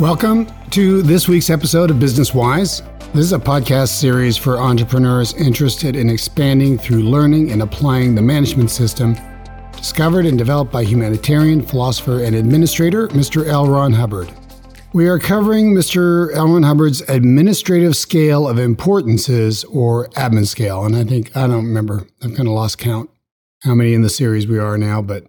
Welcome 0.00 0.46
to 0.70 1.02
this 1.02 1.26
week's 1.26 1.50
episode 1.50 1.90
of 1.90 1.98
Business 1.98 2.32
Wise. 2.32 2.82
This 3.12 3.24
is 3.24 3.32
a 3.32 3.38
podcast 3.38 3.88
series 3.88 4.36
for 4.36 4.58
entrepreneurs 4.58 5.34
interested 5.34 5.96
in 5.96 6.08
expanding 6.08 6.78
through 6.78 7.02
learning 7.02 7.50
and 7.50 7.62
applying 7.62 8.14
the 8.14 8.22
management 8.22 8.70
system 8.70 9.16
discovered 9.76 10.24
and 10.24 10.38
developed 10.38 10.70
by 10.70 10.84
humanitarian, 10.84 11.60
philosopher, 11.60 12.22
and 12.22 12.36
administrator 12.36 13.08
Mr. 13.08 13.44
L. 13.48 13.66
Ron 13.66 13.92
Hubbard. 13.92 14.32
We 14.92 15.08
are 15.08 15.18
covering 15.18 15.74
Mr. 15.74 16.32
L. 16.32 16.46
Ron 16.46 16.62
Hubbard's 16.62 17.00
administrative 17.08 17.96
scale 17.96 18.46
of 18.46 18.56
importances 18.60 19.64
or 19.64 20.10
admin 20.10 20.46
scale. 20.46 20.84
And 20.84 20.94
I 20.94 21.02
think, 21.02 21.36
I 21.36 21.48
don't 21.48 21.66
remember, 21.66 22.06
I've 22.22 22.36
kind 22.36 22.46
of 22.46 22.54
lost 22.54 22.78
count 22.78 23.10
how 23.64 23.74
many 23.74 23.94
in 23.94 24.02
the 24.02 24.10
series 24.10 24.46
we 24.46 24.60
are 24.60 24.78
now, 24.78 25.02
but 25.02 25.24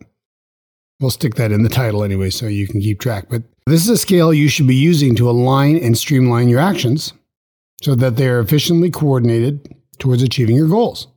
we'll 0.99 1.09
stick 1.09 1.33
that 1.35 1.51
in 1.51 1.63
the 1.63 1.69
title 1.69 2.03
anyway 2.03 2.29
so 2.29 2.45
you 2.45 2.67
can 2.67 2.81
keep 2.81 2.99
track. 2.99 3.25
But 3.31 3.41
this 3.69 3.83
is 3.83 3.89
a 3.89 3.97
scale 3.97 4.33
you 4.33 4.49
should 4.49 4.67
be 4.67 4.75
using 4.75 5.15
to 5.15 5.29
align 5.29 5.77
and 5.77 5.97
streamline 5.97 6.49
your 6.49 6.59
actions 6.59 7.13
so 7.81 7.95
that 7.95 8.15
they 8.15 8.27
are 8.27 8.39
efficiently 8.39 8.91
coordinated 8.91 9.75
towards 9.99 10.23
achieving 10.23 10.55
your 10.55 10.67
goals. 10.67 11.07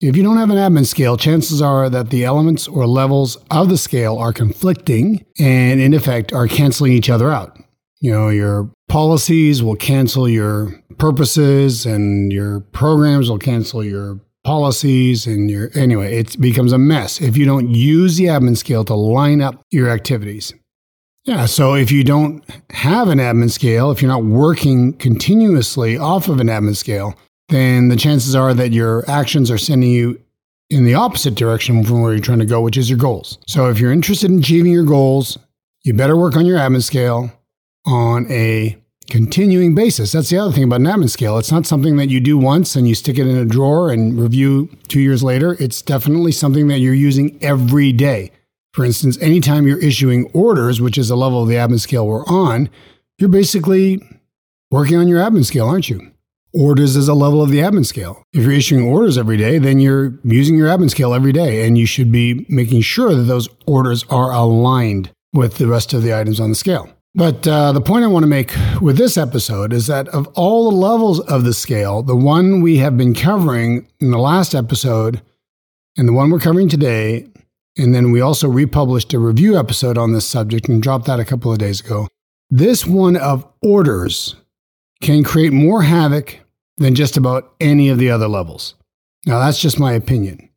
If 0.00 0.16
you 0.16 0.22
don't 0.22 0.36
have 0.36 0.50
an 0.50 0.56
admin 0.56 0.86
scale, 0.86 1.16
chances 1.16 1.62
are 1.62 1.88
that 1.88 2.10
the 2.10 2.24
elements 2.24 2.68
or 2.68 2.86
levels 2.86 3.36
of 3.50 3.68
the 3.68 3.78
scale 3.78 4.18
are 4.18 4.32
conflicting 4.32 5.24
and, 5.38 5.80
in 5.80 5.94
effect, 5.94 6.32
are 6.32 6.46
canceling 6.46 6.92
each 6.92 7.08
other 7.08 7.30
out. 7.30 7.58
You 8.00 8.10
know, 8.10 8.28
your 8.28 8.70
policies 8.88 9.62
will 9.62 9.76
cancel 9.76 10.28
your 10.28 10.78
purposes, 10.98 11.86
and 11.86 12.32
your 12.32 12.60
programs 12.60 13.30
will 13.30 13.38
cancel 13.38 13.82
your 13.82 14.20
policies 14.44 15.26
and 15.26 15.50
your 15.50 15.70
anyway 15.74 16.18
it 16.18 16.38
becomes 16.38 16.70
a 16.70 16.76
mess 16.76 17.18
if 17.18 17.34
you 17.34 17.46
don't 17.46 17.70
use 17.70 18.18
the 18.18 18.26
admin 18.26 18.54
scale 18.54 18.84
to 18.84 18.94
line 18.94 19.40
up 19.40 19.62
your 19.70 19.88
activities 19.88 20.52
yeah 21.24 21.46
so 21.46 21.74
if 21.74 21.90
you 21.90 22.04
don't 22.04 22.44
have 22.70 23.08
an 23.08 23.18
admin 23.18 23.50
scale 23.50 23.90
if 23.90 24.00
you're 24.00 24.10
not 24.10 24.24
working 24.24 24.92
continuously 24.94 25.96
off 25.96 26.28
of 26.28 26.40
an 26.40 26.48
admin 26.48 26.76
scale 26.76 27.14
then 27.48 27.88
the 27.88 27.96
chances 27.96 28.34
are 28.34 28.54
that 28.54 28.72
your 28.72 29.08
actions 29.08 29.50
are 29.50 29.58
sending 29.58 29.90
you 29.90 30.20
in 30.70 30.84
the 30.84 30.94
opposite 30.94 31.34
direction 31.34 31.84
from 31.84 32.00
where 32.00 32.12
you're 32.12 32.22
trying 32.22 32.38
to 32.38 32.46
go 32.46 32.60
which 32.60 32.76
is 32.76 32.88
your 32.88 32.98
goals 32.98 33.38
so 33.46 33.68
if 33.68 33.78
you're 33.78 33.92
interested 33.92 34.30
in 34.30 34.38
achieving 34.38 34.72
your 34.72 34.84
goals 34.84 35.38
you 35.82 35.92
better 35.92 36.16
work 36.16 36.36
on 36.36 36.46
your 36.46 36.58
admin 36.58 36.82
scale 36.82 37.30
on 37.86 38.30
a 38.30 38.76
continuing 39.10 39.74
basis. 39.74 40.12
That's 40.12 40.30
the 40.30 40.38
other 40.38 40.52
thing 40.52 40.64
about 40.64 40.80
an 40.80 40.86
admin 40.86 41.10
scale. 41.10 41.38
It's 41.38 41.52
not 41.52 41.66
something 41.66 41.96
that 41.96 42.08
you 42.08 42.20
do 42.20 42.38
once 42.38 42.76
and 42.76 42.88
you 42.88 42.94
stick 42.94 43.18
it 43.18 43.26
in 43.26 43.36
a 43.36 43.44
drawer 43.44 43.90
and 43.90 44.18
review 44.18 44.70
two 44.88 45.00
years 45.00 45.22
later. 45.22 45.56
It's 45.60 45.82
definitely 45.82 46.32
something 46.32 46.68
that 46.68 46.78
you're 46.78 46.94
using 46.94 47.38
every 47.42 47.92
day. 47.92 48.32
For 48.74 48.84
instance, 48.84 49.16
anytime 49.20 49.68
you're 49.68 49.78
issuing 49.78 50.28
orders, 50.34 50.80
which 50.80 50.98
is 50.98 51.06
the 51.06 51.16
level 51.16 51.40
of 51.40 51.48
the 51.48 51.54
admin 51.54 51.78
scale 51.78 52.08
we're 52.08 52.26
on, 52.26 52.68
you're 53.18 53.28
basically 53.28 54.02
working 54.72 54.96
on 54.96 55.06
your 55.06 55.20
admin 55.20 55.44
scale, 55.44 55.68
aren't 55.68 55.88
you? 55.88 56.10
Orders 56.52 56.96
is 56.96 57.06
a 57.06 57.14
level 57.14 57.40
of 57.40 57.50
the 57.50 57.58
admin 57.58 57.86
scale. 57.86 58.24
If 58.32 58.42
you're 58.42 58.52
issuing 58.52 58.82
orders 58.82 59.16
every 59.16 59.36
day, 59.36 59.58
then 59.58 59.78
you're 59.78 60.18
using 60.24 60.56
your 60.56 60.68
admin 60.68 60.90
scale 60.90 61.14
every 61.14 61.30
day, 61.30 61.64
and 61.64 61.78
you 61.78 61.86
should 61.86 62.10
be 62.10 62.44
making 62.48 62.80
sure 62.80 63.14
that 63.14 63.22
those 63.22 63.48
orders 63.64 64.04
are 64.10 64.32
aligned 64.32 65.12
with 65.32 65.58
the 65.58 65.68
rest 65.68 65.92
of 65.92 66.02
the 66.02 66.12
items 66.12 66.40
on 66.40 66.48
the 66.48 66.56
scale. 66.56 66.90
But 67.14 67.46
uh, 67.46 67.70
the 67.70 67.80
point 67.80 68.02
I 68.02 68.08
want 68.08 68.24
to 68.24 68.28
make 68.28 68.52
with 68.80 68.96
this 68.96 69.16
episode 69.16 69.72
is 69.72 69.86
that 69.86 70.08
of 70.08 70.26
all 70.34 70.68
the 70.68 70.76
levels 70.76 71.20
of 71.20 71.44
the 71.44 71.54
scale, 71.54 72.02
the 72.02 72.16
one 72.16 72.60
we 72.60 72.78
have 72.78 72.96
been 72.96 73.14
covering 73.14 73.86
in 74.00 74.10
the 74.10 74.18
last 74.18 74.52
episode 74.52 75.22
and 75.96 76.08
the 76.08 76.12
one 76.12 76.30
we're 76.30 76.40
covering 76.40 76.68
today, 76.68 77.28
and 77.76 77.94
then 77.94 78.12
we 78.12 78.20
also 78.20 78.48
republished 78.48 79.12
a 79.14 79.18
review 79.18 79.58
episode 79.58 79.98
on 79.98 80.12
this 80.12 80.26
subject 80.26 80.68
and 80.68 80.82
dropped 80.82 81.06
that 81.06 81.20
a 81.20 81.24
couple 81.24 81.52
of 81.52 81.58
days 81.58 81.80
ago. 81.80 82.08
This 82.50 82.86
one 82.86 83.16
of 83.16 83.46
orders 83.62 84.36
can 85.02 85.24
create 85.24 85.52
more 85.52 85.82
havoc 85.82 86.40
than 86.78 86.94
just 86.94 87.16
about 87.16 87.54
any 87.60 87.88
of 87.88 87.98
the 87.98 88.10
other 88.10 88.28
levels. 88.28 88.74
Now, 89.26 89.38
that's 89.38 89.60
just 89.60 89.80
my 89.80 89.92
opinion. 89.92 90.48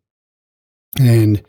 And 1.00 1.44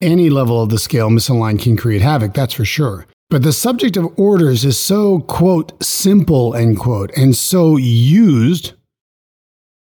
any 0.00 0.30
level 0.30 0.62
of 0.62 0.70
the 0.70 0.78
scale 0.78 1.08
misaligned 1.08 1.62
can 1.62 1.76
create 1.76 2.02
havoc, 2.02 2.34
that's 2.34 2.54
for 2.54 2.64
sure. 2.64 3.06
But 3.30 3.42
the 3.42 3.52
subject 3.52 3.96
of 3.96 4.18
orders 4.18 4.64
is 4.64 4.78
so, 4.78 5.20
quote, 5.20 5.82
simple, 5.82 6.54
end 6.54 6.78
quote, 6.78 7.10
and 7.16 7.34
so 7.34 7.76
used, 7.76 8.74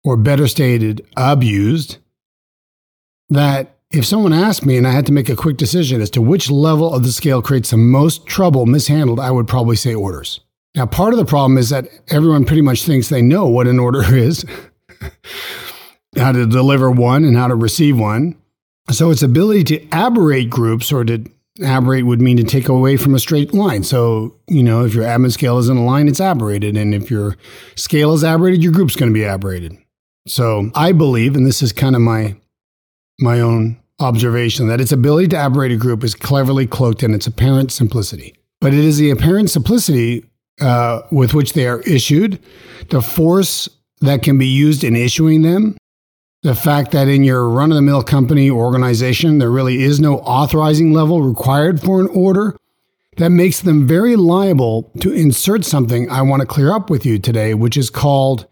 or 0.03 0.16
better 0.16 0.47
stated, 0.47 1.06
abused, 1.18 1.97
that 3.29 3.72
if 3.93 4.05
someone 4.05 4.33
asked 4.33 4.65
me 4.65 4.75
and 4.75 4.87
I 4.87 4.91
had 4.91 5.05
to 5.05 5.11
make 5.11 5.29
a 5.29 5.35
quick 5.35 5.55
decision 5.55 6.01
as 6.01 6.09
to 6.11 6.21
which 6.21 6.49
level 6.49 6.91
of 6.93 7.03
the 7.03 7.11
scale 7.11 7.43
creates 7.43 7.69
the 7.69 7.77
most 7.77 8.25
trouble 8.25 8.65
mishandled, 8.65 9.19
I 9.19 9.29
would 9.29 9.47
probably 9.47 9.75
say 9.75 9.93
orders. 9.93 10.39
Now, 10.75 10.87
part 10.87 11.13
of 11.13 11.19
the 11.19 11.25
problem 11.25 11.59
is 11.59 11.69
that 11.69 11.87
everyone 12.07 12.45
pretty 12.45 12.63
much 12.63 12.83
thinks 12.83 13.09
they 13.09 13.21
know 13.21 13.47
what 13.47 13.67
an 13.67 13.77
order 13.77 14.03
is, 14.15 14.43
how 16.17 16.31
to 16.31 16.47
deliver 16.47 16.89
one 16.89 17.23
and 17.23 17.37
how 17.37 17.47
to 17.47 17.55
receive 17.55 17.97
one. 17.99 18.35
So 18.89 19.11
its 19.11 19.21
ability 19.21 19.63
to 19.65 19.87
aberrate 19.91 20.49
groups 20.49 20.91
or 20.91 21.05
to 21.05 21.23
aberrate 21.63 22.07
would 22.07 22.19
mean 22.19 22.37
to 22.37 22.43
take 22.43 22.67
away 22.67 22.97
from 22.97 23.13
a 23.13 23.19
straight 23.19 23.53
line. 23.53 23.83
So, 23.83 24.35
you 24.47 24.63
know, 24.63 24.83
if 24.83 24.95
your 24.95 25.05
admin 25.05 25.31
scale 25.31 25.59
is 25.59 25.69
in 25.69 25.77
a 25.77 25.85
line, 25.85 26.07
it's 26.07 26.19
aberrated. 26.19 26.75
And 26.75 26.95
if 26.95 27.11
your 27.11 27.37
scale 27.75 28.13
is 28.13 28.23
aberrated, 28.23 28.63
your 28.63 28.73
group's 28.73 28.95
going 28.95 29.11
to 29.11 29.13
be 29.13 29.23
aberrated. 29.23 29.77
So 30.27 30.71
I 30.73 30.93
believe, 30.93 31.35
and 31.35 31.45
this 31.45 31.61
is 31.61 31.71
kind 31.71 31.95
of 31.95 32.01
my 32.01 32.35
my 33.19 33.39
own 33.39 33.82
observation, 34.03 34.68
that 34.68 34.81
its 34.81 34.91
ability 34.91 35.30
to 35.30 35.38
aberrate 35.38 35.72
a 35.72 35.78
group 35.78 36.03
is 36.03 36.14
cleverly 36.14 36.68
cloaked 36.68 37.03
in 37.03 37.14
its 37.14 37.28
apparent 37.28 37.72
simplicity. 37.72 38.36
But 38.62 38.74
it 38.74 38.84
is 38.84 38.97
the 38.97 39.09
apparent 39.09 39.50
simplicity 39.50 40.25
uh, 40.62 41.02
with 41.12 41.34
which 41.34 41.53
they 41.53 41.68
are 41.68 41.81
issued, 41.81 42.40
the 42.90 43.02
force 43.02 43.69
that 44.02 44.22
can 44.22 44.38
be 44.38 44.47
used 44.47 44.84
in 44.84 44.96
issuing 44.96 45.41
them, 45.41 45.78
the 46.44 46.56
fact 46.56 46.91
that 46.91 47.08
in 47.08 47.24
your 47.24 47.50
run 47.50 47.72
of 47.72 47.75
the 47.75 47.81
mill 47.81 48.03
company 48.03 48.50
or 48.50 48.66
organization, 48.66 49.40
there 49.40 49.50
really 49.50 49.81
is 49.81 50.00
no 50.00 50.20
authorizing 50.20 50.94
level 50.94 51.22
required 51.22 51.81
for 51.81 52.02
an 52.02 52.08
order, 52.08 52.56
that 53.18 53.30
makes 53.30 53.62
them 53.62 53.88
very 53.88 54.16
liable 54.16 54.91
to 55.00 55.12
insert 55.12 55.64
something 55.66 56.09
I 56.09 56.22
want 56.22 56.41
to 56.41 56.47
clear 56.47 56.74
up 56.74 56.90
with 56.90 57.06
you 57.06 57.20
today, 57.20 57.53
which 57.53 57.78
is 57.78 57.90
called 57.90 58.47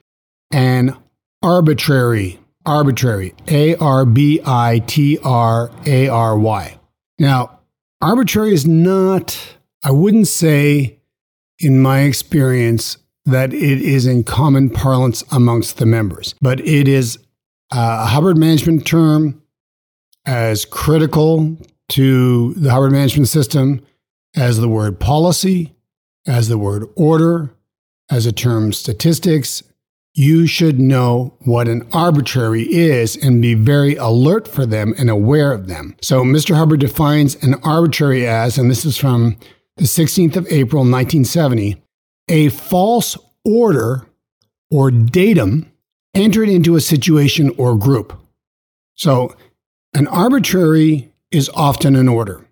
an 0.51 0.95
arbitrary, 1.41 2.39
arbitrary, 2.65 3.33
A 3.47 3.75
R 3.75 4.05
B 4.05 4.41
I 4.45 4.79
T 4.87 5.17
R 5.23 5.71
A 5.85 6.07
R 6.07 6.37
Y. 6.37 6.79
Now, 7.19 7.59
arbitrary 8.01 8.53
is 8.53 8.65
not, 8.65 9.57
I 9.83 9.91
wouldn't 9.91 10.27
say, 10.27 10.99
in 11.59 11.81
my 11.81 12.01
experience, 12.01 12.97
that 13.25 13.53
it 13.53 13.81
is 13.81 14.07
in 14.07 14.23
common 14.23 14.69
parlance 14.69 15.23
amongst 15.31 15.77
the 15.77 15.85
members, 15.85 16.33
but 16.41 16.59
it 16.61 16.87
is 16.87 17.19
a 17.71 18.05
Hubbard 18.07 18.37
management 18.37 18.85
term 18.85 19.41
as 20.25 20.65
critical 20.65 21.57
to 21.89 22.53
the 22.55 22.71
Hubbard 22.71 22.91
management 22.91 23.27
system 23.27 23.81
as 24.35 24.57
the 24.57 24.69
word 24.69 24.99
policy, 24.99 25.75
as 26.25 26.47
the 26.47 26.57
word 26.57 26.87
order, 26.95 27.51
as 28.09 28.25
the 28.25 28.31
term 28.31 28.73
statistics. 28.73 29.63
You 30.13 30.45
should 30.45 30.79
know 30.79 31.37
what 31.39 31.69
an 31.69 31.87
arbitrary 31.93 32.63
is 32.63 33.15
and 33.15 33.41
be 33.41 33.53
very 33.53 33.95
alert 33.95 34.47
for 34.47 34.65
them 34.65 34.93
and 34.97 35.09
aware 35.09 35.53
of 35.53 35.67
them. 35.67 35.95
So, 36.01 36.23
Mr. 36.23 36.55
Hubbard 36.55 36.81
defines 36.81 37.41
an 37.43 37.55
arbitrary 37.63 38.27
as, 38.27 38.57
and 38.57 38.69
this 38.69 38.83
is 38.83 38.97
from 38.97 39.37
the 39.77 39.85
16th 39.85 40.35
of 40.35 40.47
April, 40.47 40.81
1970, 40.81 41.81
a 42.27 42.49
false 42.49 43.17
order 43.45 44.05
or 44.69 44.91
datum 44.91 45.71
entered 46.13 46.49
into 46.49 46.75
a 46.75 46.81
situation 46.81 47.53
or 47.57 47.77
group. 47.77 48.13
So, 48.95 49.33
an 49.93 50.07
arbitrary 50.07 51.13
is 51.31 51.49
often 51.53 51.95
an 51.95 52.09
order. 52.09 52.45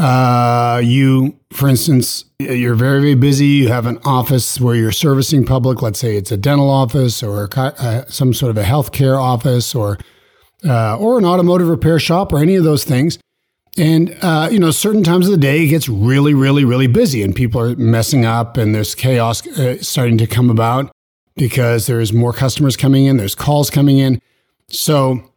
Uh, 0.00 0.80
you, 0.82 1.38
for 1.52 1.68
instance, 1.68 2.24
you're 2.38 2.74
very, 2.74 3.00
very 3.00 3.14
busy. 3.14 3.44
You 3.44 3.68
have 3.68 3.84
an 3.84 3.98
office 4.02 4.58
where 4.58 4.74
you're 4.74 4.92
servicing 4.92 5.44
public. 5.44 5.82
Let's 5.82 5.98
say 5.98 6.16
it's 6.16 6.32
a 6.32 6.38
dental 6.38 6.70
office 6.70 7.22
or 7.22 7.44
a, 7.44 7.60
uh, 7.60 8.06
some 8.06 8.32
sort 8.32 8.48
of 8.48 8.56
a 8.56 8.62
healthcare 8.62 9.20
office 9.20 9.74
or 9.74 9.98
uh, 10.64 10.96
or 10.96 11.18
an 11.18 11.26
automotive 11.26 11.68
repair 11.68 11.98
shop 11.98 12.32
or 12.32 12.38
any 12.38 12.56
of 12.56 12.64
those 12.64 12.82
things. 12.82 13.18
And 13.76 14.16
uh, 14.22 14.48
you 14.50 14.58
know, 14.58 14.70
certain 14.70 15.04
times 15.04 15.26
of 15.26 15.32
the 15.32 15.38
day 15.38 15.64
it 15.64 15.68
gets 15.68 15.86
really, 15.86 16.32
really, 16.32 16.64
really 16.64 16.86
busy, 16.86 17.22
and 17.22 17.36
people 17.36 17.60
are 17.60 17.76
messing 17.76 18.24
up, 18.24 18.56
and 18.56 18.74
there's 18.74 18.94
chaos 18.94 19.46
uh, 19.46 19.82
starting 19.82 20.16
to 20.16 20.26
come 20.26 20.48
about 20.48 20.90
because 21.36 21.86
there's 21.86 22.10
more 22.10 22.32
customers 22.32 22.74
coming 22.74 23.04
in, 23.04 23.18
there's 23.18 23.34
calls 23.34 23.68
coming 23.68 23.98
in. 23.98 24.18
So 24.70 25.30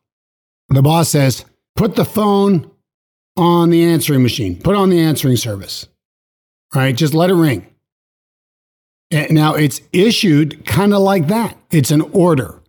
the 0.70 0.82
boss 0.82 1.10
says, 1.10 1.44
put 1.76 1.98
the 1.98 2.06
phone 2.06 2.72
on 3.36 3.70
the 3.70 3.84
answering 3.84 4.24
machine, 4.24 4.60
put 4.60 4.76
on 4.76 4.90
the 4.90 5.00
answering 5.00 5.38
service. 5.38 5.88
right? 6.76 6.96
just 6.96 7.14
let 7.14 7.30
it 7.30 7.36
ring. 7.36 7.68
And 9.12 9.32
now 9.32 9.54
it's 9.54 9.82
issued 9.92 10.66
kind 10.66 10.94
of 10.94 11.02
like 11.02 11.28
that. 11.28 11.58
It's 11.72 11.92
an 11.92 12.02
order. 12.14 12.60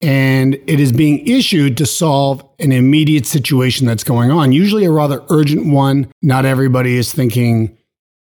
And 0.00 0.54
it 0.66 0.80
is 0.80 0.90
being 0.90 1.24
issued 1.28 1.76
to 1.76 1.86
solve 1.86 2.44
an 2.58 2.72
immediate 2.72 3.24
situation 3.24 3.86
that's 3.86 4.02
going 4.02 4.32
on, 4.32 4.50
usually 4.50 4.84
a 4.84 4.90
rather 4.90 5.22
urgent 5.30 5.72
one. 5.72 6.10
Not 6.22 6.44
everybody 6.44 6.96
is 6.96 7.12
thinking 7.12 7.78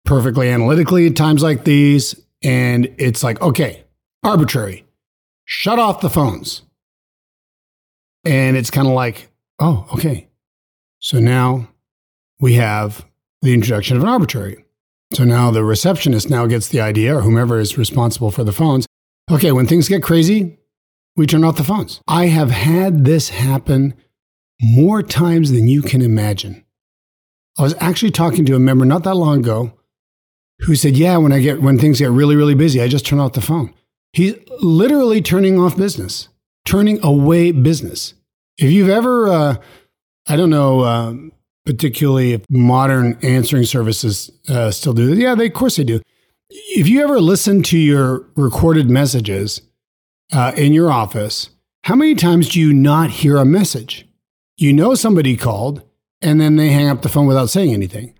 perfectly 0.04 0.50
analytically 0.50 1.06
at 1.06 1.14
times 1.14 1.40
like 1.42 1.62
these. 1.62 2.20
And 2.42 2.92
it's 2.98 3.22
like, 3.22 3.40
okay, 3.40 3.84
arbitrary, 4.24 4.84
shut 5.44 5.78
off 5.78 6.00
the 6.00 6.10
phones. 6.10 6.62
And 8.24 8.56
it's 8.56 8.70
kind 8.70 8.88
of 8.88 8.94
like, 8.94 9.30
oh, 9.60 9.86
okay. 9.94 10.28
So 11.02 11.18
now 11.18 11.68
we 12.40 12.54
have 12.54 13.04
the 13.42 13.52
introduction 13.52 13.96
of 13.96 14.04
an 14.04 14.08
arbitrary. 14.08 14.64
So 15.12 15.24
now 15.24 15.50
the 15.50 15.64
receptionist 15.64 16.30
now 16.30 16.46
gets 16.46 16.68
the 16.68 16.80
idea, 16.80 17.16
or 17.16 17.22
whomever 17.22 17.58
is 17.58 17.76
responsible 17.76 18.30
for 18.30 18.44
the 18.44 18.52
phones. 18.52 18.86
Okay, 19.30 19.50
when 19.50 19.66
things 19.66 19.88
get 19.88 20.02
crazy, 20.02 20.58
we 21.16 21.26
turn 21.26 21.42
off 21.42 21.56
the 21.56 21.64
phones. 21.64 22.00
I 22.06 22.26
have 22.26 22.50
had 22.50 23.04
this 23.04 23.30
happen 23.30 23.94
more 24.60 25.02
times 25.02 25.50
than 25.50 25.66
you 25.66 25.82
can 25.82 26.02
imagine. 26.02 26.64
I 27.58 27.62
was 27.62 27.74
actually 27.80 28.12
talking 28.12 28.46
to 28.46 28.54
a 28.54 28.60
member 28.60 28.84
not 28.84 29.02
that 29.02 29.16
long 29.16 29.40
ago 29.40 29.72
who 30.60 30.76
said, 30.76 30.96
"Yeah, 30.96 31.16
when 31.16 31.32
I 31.32 31.40
get 31.40 31.60
when 31.60 31.78
things 31.78 31.98
get 31.98 32.10
really 32.10 32.36
really 32.36 32.54
busy, 32.54 32.80
I 32.80 32.86
just 32.86 33.04
turn 33.04 33.18
off 33.18 33.32
the 33.32 33.40
phone." 33.40 33.74
He's 34.12 34.36
literally 34.60 35.20
turning 35.20 35.58
off 35.58 35.76
business, 35.76 36.28
turning 36.64 37.04
away 37.04 37.50
business. 37.50 38.14
If 38.56 38.70
you've 38.70 38.88
ever, 38.88 39.28
uh, 39.28 39.56
I 40.26 40.36
don't 40.36 40.50
know, 40.50 40.80
uh, 40.80 41.14
particularly 41.64 42.32
if 42.32 42.42
modern 42.48 43.18
answering 43.22 43.64
services 43.64 44.30
uh, 44.48 44.70
still 44.70 44.92
do. 44.92 45.14
Yeah, 45.14 45.34
they 45.34 45.46
of 45.46 45.52
course 45.54 45.76
they 45.76 45.84
do. 45.84 46.00
If 46.50 46.86
you 46.88 47.02
ever 47.02 47.20
listen 47.20 47.62
to 47.64 47.78
your 47.78 48.28
recorded 48.36 48.90
messages 48.90 49.62
uh, 50.32 50.52
in 50.56 50.72
your 50.72 50.92
office, 50.92 51.50
how 51.84 51.96
many 51.96 52.14
times 52.14 52.50
do 52.50 52.60
you 52.60 52.72
not 52.72 53.10
hear 53.10 53.38
a 53.38 53.44
message? 53.44 54.06
You 54.56 54.72
know 54.72 54.94
somebody 54.94 55.36
called, 55.36 55.82
and 56.20 56.40
then 56.40 56.56
they 56.56 56.68
hang 56.68 56.88
up 56.88 57.02
the 57.02 57.08
phone 57.08 57.26
without 57.26 57.48
saying 57.48 57.72
anything. 57.72 58.14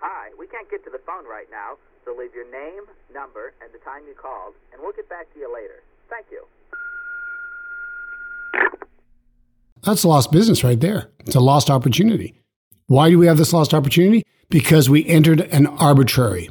Hi, 0.00 0.30
we 0.38 0.46
can't 0.48 0.68
get 0.68 0.84
to 0.84 0.90
the 0.90 1.00
phone 1.06 1.24
right 1.24 1.46
now, 1.50 1.78
so 2.04 2.14
leave 2.18 2.34
your 2.34 2.50
name, 2.50 2.82
number, 3.14 3.54
and 3.62 3.72
the 3.72 3.78
time 3.78 4.02
you 4.06 4.14
called, 4.14 4.54
and 4.72 4.82
we'll 4.82 4.92
get 4.92 5.08
back 5.08 5.32
to 5.34 5.38
you 5.38 5.52
later. 5.54 5.82
Thank 6.10 6.26
you. 6.30 6.47
That's 9.88 10.04
lost 10.04 10.30
business 10.30 10.62
right 10.62 10.78
there. 10.78 11.10
It's 11.20 11.34
a 11.34 11.40
lost 11.40 11.70
opportunity. 11.70 12.34
Why 12.88 13.08
do 13.08 13.18
we 13.18 13.26
have 13.26 13.38
this 13.38 13.54
lost 13.54 13.72
opportunity? 13.72 14.22
Because 14.50 14.90
we 14.90 15.06
entered 15.06 15.40
an 15.40 15.66
arbitrary. 15.66 16.50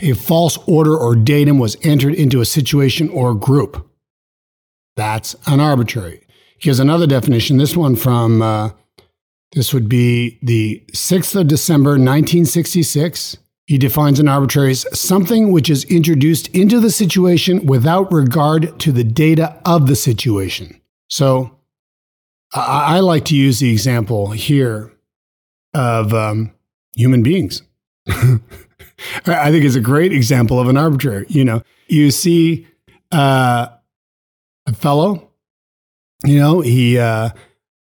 A 0.00 0.12
false 0.12 0.58
order 0.66 0.94
or 0.94 1.16
datum 1.16 1.58
was 1.58 1.78
entered 1.82 2.12
into 2.12 2.42
a 2.42 2.44
situation 2.44 3.08
or 3.08 3.34
group. 3.34 3.88
That's 4.96 5.36
an 5.46 5.58
arbitrary. 5.58 6.26
Here's 6.58 6.80
another 6.80 7.06
definition. 7.06 7.56
This 7.56 7.74
one 7.74 7.96
from, 7.96 8.42
uh, 8.42 8.72
this 9.52 9.72
would 9.72 9.88
be 9.88 10.38
the 10.42 10.84
6th 10.92 11.34
of 11.34 11.46
December, 11.46 11.92
1966. 11.92 13.38
He 13.64 13.78
defines 13.78 14.20
an 14.20 14.28
arbitrary 14.28 14.72
as 14.72 14.86
something 14.92 15.50
which 15.50 15.70
is 15.70 15.84
introduced 15.84 16.48
into 16.48 16.78
the 16.78 16.90
situation 16.90 17.64
without 17.64 18.12
regard 18.12 18.78
to 18.80 18.92
the 18.92 19.04
data 19.04 19.58
of 19.64 19.86
the 19.86 19.96
situation. 19.96 20.78
So 21.08 21.55
I, 22.54 22.96
I 22.96 23.00
like 23.00 23.24
to 23.26 23.36
use 23.36 23.60
the 23.60 23.70
example 23.70 24.30
here 24.30 24.92
of 25.74 26.14
um, 26.14 26.52
human 26.94 27.22
beings. 27.22 27.62
I 28.08 29.50
think 29.50 29.64
it's 29.64 29.74
a 29.74 29.80
great 29.80 30.12
example 30.12 30.58
of 30.58 30.68
an 30.68 30.76
arbitrary. 30.76 31.26
You 31.28 31.44
know, 31.44 31.62
you 31.88 32.10
see 32.10 32.66
uh, 33.12 33.68
a 34.66 34.72
fellow, 34.72 35.30
you 36.24 36.38
know, 36.38 36.60
he 36.60 36.98
uh, 36.98 37.28
a 37.28 37.34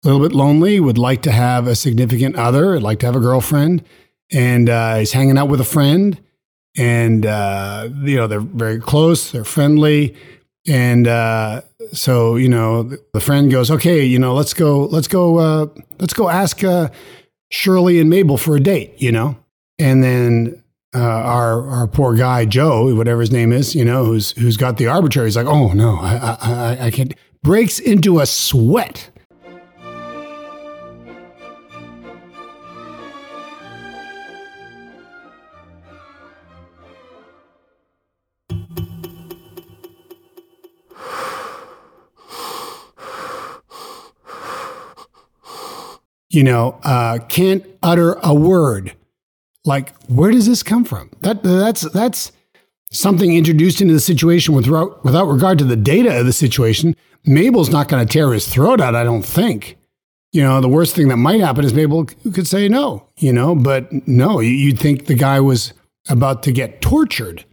little 0.02 0.20
bit 0.20 0.34
lonely, 0.34 0.81
would 0.81 0.99
like 0.99 1.22
to 1.22 1.32
have 1.32 1.67
a 1.67 1.75
significant 1.75 2.37
other, 2.37 2.72
would 2.72 2.82
like 2.82 2.99
to 3.00 3.06
have 3.06 3.17
a 3.17 3.20
girlfriend, 3.20 3.84
and 4.32 4.69
uh, 4.69 4.96
he's 4.96 5.12
hanging 5.12 5.38
out 5.38 5.49
with 5.49 5.60
a 5.60 5.64
friend, 5.64 6.20
and 6.76 7.25
uh, 7.25 7.88
you 8.02 8.17
know 8.17 8.26
they're 8.26 8.40
very 8.40 8.81
close, 8.81 9.31
they're 9.31 9.44
friendly, 9.44 10.14
and 10.66 11.06
uh, 11.06 11.62
so 11.93 12.37
you 12.37 12.49
know 12.49 12.82
the 13.12 13.20
friend 13.20 13.50
goes, 13.50 13.70
okay, 13.70 14.05
you 14.05 14.19
know, 14.19 14.34
let's 14.34 14.55
go, 14.55 14.87
let's 14.87 15.08
go, 15.08 15.38
uh, 15.38 15.66
let's 15.99 16.14
go 16.14 16.28
ask 16.28 16.62
uh, 16.64 16.88
Shirley 17.50 18.00
and 18.00 18.11
Mabel 18.11 18.37
for 18.37 18.56
a 18.56 18.61
date, 18.61 18.94
you 18.99 19.12
know, 19.12 19.37
and 19.78 20.02
then. 20.02 20.61
Uh, 20.96 21.00
our 21.00 21.69
our 21.70 21.88
poor 21.88 22.14
guy 22.14 22.44
Joe, 22.44 22.94
whatever 22.94 23.20
his 23.20 23.32
name 23.32 23.52
is, 23.52 23.75
you 23.75 23.84
know, 23.84 24.05
who's 24.05 24.31
who's 24.38 24.56
got 24.56 24.76
the 24.76 24.87
arbitrary. 24.87 25.26
He's 25.26 25.37
like, 25.37 25.49
oh 25.49 25.72
no, 25.72 25.96
I 25.96 26.37
I, 26.40 26.87
I 26.87 26.90
can't. 26.93 27.12
Breaks 27.43 27.81
into 27.81 28.20
a 28.20 28.26
sweat 28.26 29.10
you 46.34 46.42
know, 46.42 46.78
uh, 46.82 47.19
can't 47.28 47.64
utter 47.82 48.14
a 48.22 48.34
word. 48.34 48.92
Like, 49.64 49.94
where 50.06 50.32
does 50.32 50.46
this 50.46 50.62
come 50.62 50.84
from? 50.84 51.10
That 51.20 51.42
that's 51.42 51.82
that's 51.92 52.32
something 52.90 53.34
introduced 53.34 53.81
into 53.81 53.94
the 53.94 54.00
situation 54.00 54.54
without 54.54 55.04
without 55.04 55.26
regard 55.26 55.58
to 55.58 55.64
the 55.64 55.76
data 55.76 56.19
of 56.19 56.26
the 56.26 56.32
situation. 56.32 56.96
Mabel's 57.25 57.70
not 57.70 57.88
going 57.88 58.06
to 58.06 58.12
tear 58.12 58.32
his 58.32 58.46
throat 58.46 58.81
out, 58.81 58.94
I 58.94 59.04
don't 59.04 59.25
think. 59.25 59.78
You 60.32 60.42
know, 60.42 60.60
the 60.60 60.69
worst 60.69 60.96
thing 60.96 61.08
that 61.08 61.16
might 61.16 61.40
happen 61.40 61.64
is 61.64 61.72
Mabel 61.72 62.04
could 62.04 62.48
say 62.48 62.69
no. 62.69 63.08
You 63.16 63.32
know, 63.32 63.54
but 63.54 63.90
no, 64.06 64.40
you'd 64.40 64.81
think 64.81 65.06
the 65.06 65.14
guy 65.14 65.38
was 65.40 65.72
about 66.08 66.42
to 66.42 66.52
get 66.52 66.82
tortured. 66.82 67.44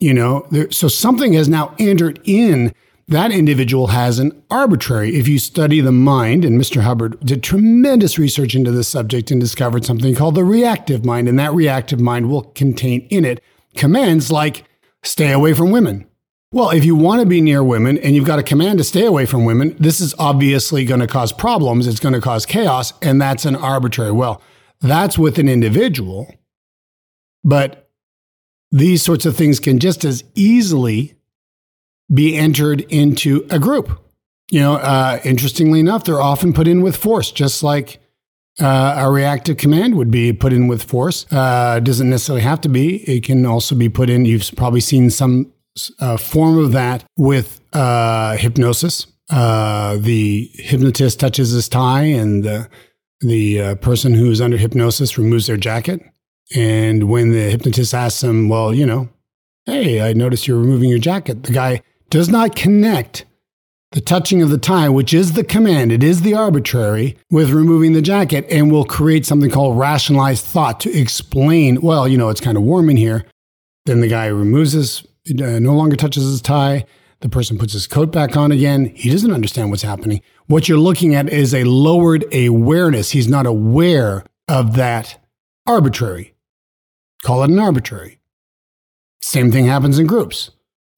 You 0.00 0.14
know, 0.14 0.46
so 0.70 0.88
something 0.88 1.34
has 1.34 1.48
now 1.48 1.74
entered 1.78 2.20
in 2.24 2.72
that 3.08 3.32
individual 3.32 3.88
has 3.88 4.18
an 4.18 4.42
arbitrary. 4.50 5.16
If 5.16 5.26
you 5.26 5.38
study 5.38 5.80
the 5.80 5.92
mind, 5.92 6.44
and 6.44 6.60
Mr. 6.60 6.82
Hubbard 6.82 7.18
did 7.20 7.42
tremendous 7.42 8.18
research 8.18 8.54
into 8.54 8.70
this 8.70 8.88
subject 8.88 9.30
and 9.30 9.40
discovered 9.40 9.84
something 9.84 10.14
called 10.14 10.34
the 10.34 10.44
reactive 10.44 11.04
mind, 11.04 11.28
and 11.28 11.38
that 11.38 11.54
reactive 11.54 12.00
mind 12.00 12.28
will 12.28 12.42
contain 12.42 13.06
in 13.10 13.24
it 13.24 13.42
commands 13.76 14.30
like 14.30 14.64
stay 15.02 15.32
away 15.32 15.54
from 15.54 15.70
women. 15.70 16.06
Well, 16.52 16.70
if 16.70 16.84
you 16.84 16.96
want 16.96 17.20
to 17.20 17.26
be 17.26 17.40
near 17.40 17.62
women 17.62 17.98
and 17.98 18.14
you've 18.14 18.26
got 18.26 18.38
a 18.38 18.42
command 18.42 18.78
to 18.78 18.84
stay 18.84 19.04
away 19.04 19.26
from 19.26 19.44
women, 19.44 19.76
this 19.78 20.00
is 20.00 20.14
obviously 20.18 20.84
going 20.84 21.00
to 21.00 21.06
cause 21.06 21.32
problems. 21.32 21.86
It's 21.86 22.00
going 22.00 22.14
to 22.14 22.20
cause 22.20 22.46
chaos, 22.46 22.92
and 23.02 23.20
that's 23.20 23.44
an 23.44 23.56
arbitrary. 23.56 24.12
Well, 24.12 24.42
that's 24.80 25.18
with 25.18 25.38
an 25.38 25.48
individual, 25.48 26.34
but 27.44 27.90
these 28.70 29.02
sorts 29.02 29.26
of 29.26 29.36
things 29.36 29.60
can 29.60 29.78
just 29.78 30.04
as 30.04 30.24
easily 30.34 31.17
be 32.12 32.36
entered 32.36 32.80
into 32.82 33.46
a 33.50 33.58
group. 33.58 34.02
You 34.50 34.60
know, 34.60 34.76
uh, 34.76 35.20
interestingly 35.24 35.80
enough, 35.80 36.04
they're 36.04 36.20
often 36.20 36.52
put 36.52 36.66
in 36.66 36.80
with 36.80 36.96
force, 36.96 37.30
just 37.30 37.62
like 37.62 38.00
uh, 38.60 38.94
a 38.98 39.10
reactive 39.10 39.56
command 39.56 39.96
would 39.96 40.10
be 40.10 40.32
put 40.32 40.52
in 40.52 40.66
with 40.68 40.82
force. 40.82 41.26
Uh, 41.30 41.80
doesn't 41.80 42.08
necessarily 42.08 42.42
have 42.42 42.60
to 42.62 42.68
be. 42.68 42.96
It 43.08 43.24
can 43.24 43.44
also 43.46 43.74
be 43.74 43.88
put 43.88 44.10
in. 44.10 44.24
You've 44.24 44.50
probably 44.56 44.80
seen 44.80 45.10
some 45.10 45.52
uh, 46.00 46.16
form 46.16 46.58
of 46.58 46.72
that 46.72 47.04
with 47.16 47.60
uh, 47.72 48.36
hypnosis. 48.36 49.06
Uh, 49.30 49.96
the 49.98 50.50
hypnotist 50.54 51.20
touches 51.20 51.50
his 51.50 51.68
tie, 51.68 52.04
and 52.04 52.42
the 52.42 52.68
the 53.20 53.60
uh, 53.60 53.74
person 53.76 54.14
who's 54.14 54.40
under 54.40 54.56
hypnosis 54.56 55.18
removes 55.18 55.46
their 55.46 55.56
jacket. 55.56 56.00
And 56.56 57.10
when 57.10 57.32
the 57.32 57.50
hypnotist 57.50 57.92
asks 57.92 58.22
them, 58.22 58.48
"Well, 58.48 58.72
you 58.72 58.86
know, 58.86 59.08
hey, 59.66 60.00
I 60.00 60.14
noticed 60.14 60.48
you're 60.48 60.58
removing 60.58 60.88
your 60.88 60.98
jacket," 60.98 61.42
the 61.42 61.52
guy 61.52 61.82
does 62.10 62.28
not 62.28 62.56
connect 62.56 63.24
the 63.92 64.00
touching 64.00 64.42
of 64.42 64.50
the 64.50 64.58
tie, 64.58 64.88
which 64.88 65.14
is 65.14 65.32
the 65.32 65.44
command, 65.44 65.90
it 65.90 66.02
is 66.02 66.20
the 66.20 66.34
arbitrary, 66.34 67.16
with 67.30 67.50
removing 67.50 67.94
the 67.94 68.02
jacket, 68.02 68.46
and 68.50 68.70
will 68.70 68.84
create 68.84 69.24
something 69.24 69.50
called 69.50 69.78
rationalized 69.78 70.44
thought 70.44 70.78
to 70.80 70.92
explain, 70.92 71.80
well, 71.80 72.06
you 72.06 72.18
know, 72.18 72.28
it's 72.28 72.40
kind 72.40 72.58
of 72.58 72.62
warm 72.62 72.90
in 72.90 72.98
here. 72.98 73.24
Then 73.86 74.00
the 74.00 74.08
guy 74.08 74.26
removes 74.26 74.72
his, 74.72 75.06
uh, 75.30 75.58
no 75.58 75.74
longer 75.74 75.96
touches 75.96 76.24
his 76.24 76.42
tie. 76.42 76.84
The 77.20 77.30
person 77.30 77.58
puts 77.58 77.72
his 77.72 77.86
coat 77.86 78.12
back 78.12 78.36
on 78.36 78.52
again. 78.52 78.92
He 78.94 79.10
doesn't 79.10 79.32
understand 79.32 79.70
what's 79.70 79.82
happening. 79.82 80.20
What 80.46 80.68
you're 80.68 80.78
looking 80.78 81.14
at 81.14 81.30
is 81.30 81.54
a 81.54 81.64
lowered 81.64 82.26
awareness. 82.32 83.10
He's 83.10 83.26
not 83.26 83.46
aware 83.46 84.24
of 84.46 84.76
that 84.76 85.18
arbitrary. 85.66 86.34
Call 87.24 87.42
it 87.42 87.50
an 87.50 87.58
arbitrary. 87.58 88.20
Same 89.22 89.50
thing 89.50 89.66
happens 89.66 89.98
in 89.98 90.06
groups. 90.06 90.50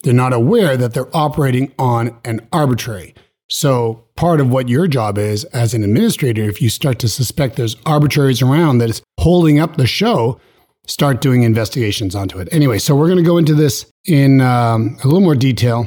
They're 0.02 0.14
not 0.14 0.32
aware 0.32 0.76
that 0.76 0.94
they're 0.94 1.14
operating 1.14 1.72
on 1.78 2.18
an 2.24 2.46
arbitrary. 2.52 3.14
So, 3.48 4.04
part 4.16 4.40
of 4.40 4.48
what 4.50 4.68
your 4.68 4.86
job 4.86 5.18
is 5.18 5.44
as 5.46 5.74
an 5.74 5.82
administrator, 5.82 6.42
if 6.42 6.62
you 6.62 6.70
start 6.70 6.98
to 7.00 7.08
suspect 7.08 7.56
there's 7.56 7.76
arbitraries 7.84 8.40
around 8.40 8.78
that 8.78 8.90
is 8.90 9.02
holding 9.18 9.58
up 9.58 9.76
the 9.76 9.86
show, 9.86 10.40
start 10.86 11.20
doing 11.20 11.42
investigations 11.42 12.14
onto 12.14 12.38
it. 12.38 12.48
Anyway, 12.52 12.78
so 12.78 12.94
we're 12.94 13.08
going 13.08 13.18
to 13.18 13.24
go 13.24 13.38
into 13.38 13.54
this 13.54 13.90
in 14.06 14.40
um, 14.40 14.96
a 15.02 15.06
little 15.06 15.20
more 15.20 15.34
detail. 15.34 15.86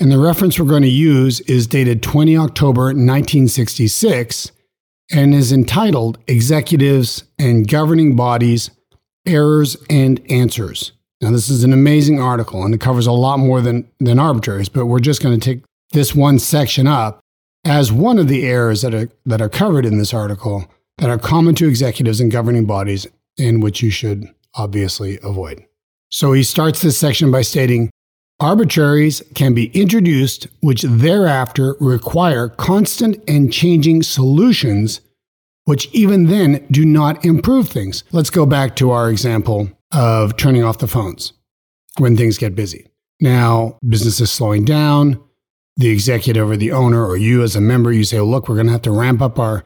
And 0.00 0.10
the 0.10 0.18
reference 0.18 0.58
we're 0.58 0.66
going 0.66 0.82
to 0.82 0.88
use 0.88 1.40
is 1.42 1.66
dated 1.66 2.02
20 2.02 2.36
October 2.36 2.84
1966 2.84 4.50
and 5.12 5.34
is 5.34 5.52
entitled 5.52 6.18
Executives 6.26 7.24
and 7.38 7.68
Governing 7.68 8.16
Bodies 8.16 8.70
errors 9.26 9.76
and 9.88 10.20
answers. 10.30 10.92
Now, 11.22 11.30
this 11.30 11.48
is 11.48 11.62
an 11.62 11.72
amazing 11.72 12.20
article 12.20 12.64
and 12.64 12.74
it 12.74 12.80
covers 12.80 13.06
a 13.06 13.12
lot 13.12 13.38
more 13.38 13.60
than, 13.60 13.88
than 14.00 14.18
arbitraries, 14.18 14.68
but 14.68 14.86
we're 14.86 14.98
just 14.98 15.22
going 15.22 15.38
to 15.38 15.44
take 15.44 15.62
this 15.92 16.16
one 16.16 16.40
section 16.40 16.88
up 16.88 17.20
as 17.64 17.92
one 17.92 18.18
of 18.18 18.26
the 18.26 18.44
errors 18.44 18.82
that 18.82 18.92
are, 18.92 19.08
that 19.24 19.40
are 19.40 19.48
covered 19.48 19.86
in 19.86 19.98
this 19.98 20.12
article 20.12 20.68
that 20.98 21.08
are 21.08 21.18
common 21.18 21.54
to 21.54 21.68
executives 21.68 22.20
and 22.20 22.32
governing 22.32 22.66
bodies 22.66 23.06
and 23.38 23.62
which 23.62 23.82
you 23.82 23.90
should 23.90 24.26
obviously 24.56 25.20
avoid. 25.22 25.64
So 26.10 26.32
he 26.32 26.42
starts 26.42 26.82
this 26.82 26.98
section 26.98 27.30
by 27.30 27.42
stating 27.42 27.90
arbitraries 28.40 29.22
can 29.36 29.54
be 29.54 29.66
introduced 29.68 30.48
which 30.60 30.82
thereafter 30.82 31.76
require 31.78 32.48
constant 32.48 33.22
and 33.28 33.52
changing 33.52 34.02
solutions 34.02 35.00
which 35.66 35.88
even 35.92 36.26
then 36.26 36.66
do 36.72 36.84
not 36.84 37.24
improve 37.24 37.68
things. 37.68 38.02
Let's 38.10 38.30
go 38.30 38.44
back 38.44 38.74
to 38.76 38.90
our 38.90 39.08
example 39.08 39.70
of 39.92 40.36
turning 40.36 40.64
off 40.64 40.78
the 40.78 40.88
phones 40.88 41.32
when 41.98 42.16
things 42.16 42.38
get 42.38 42.54
busy. 42.54 42.86
Now, 43.20 43.78
business 43.86 44.20
is 44.20 44.30
slowing 44.30 44.64
down. 44.64 45.22
The 45.76 45.88
executive 45.88 46.50
or 46.50 46.56
the 46.56 46.72
owner 46.72 47.06
or 47.06 47.16
you 47.16 47.42
as 47.42 47.56
a 47.56 47.60
member, 47.60 47.92
you 47.92 48.04
say, 48.04 48.18
well, 48.18 48.30
look, 48.30 48.48
we're 48.48 48.56
going 48.56 48.66
to 48.66 48.72
have 48.72 48.82
to 48.82 48.90
ramp 48.90 49.22
up 49.22 49.38
our, 49.38 49.64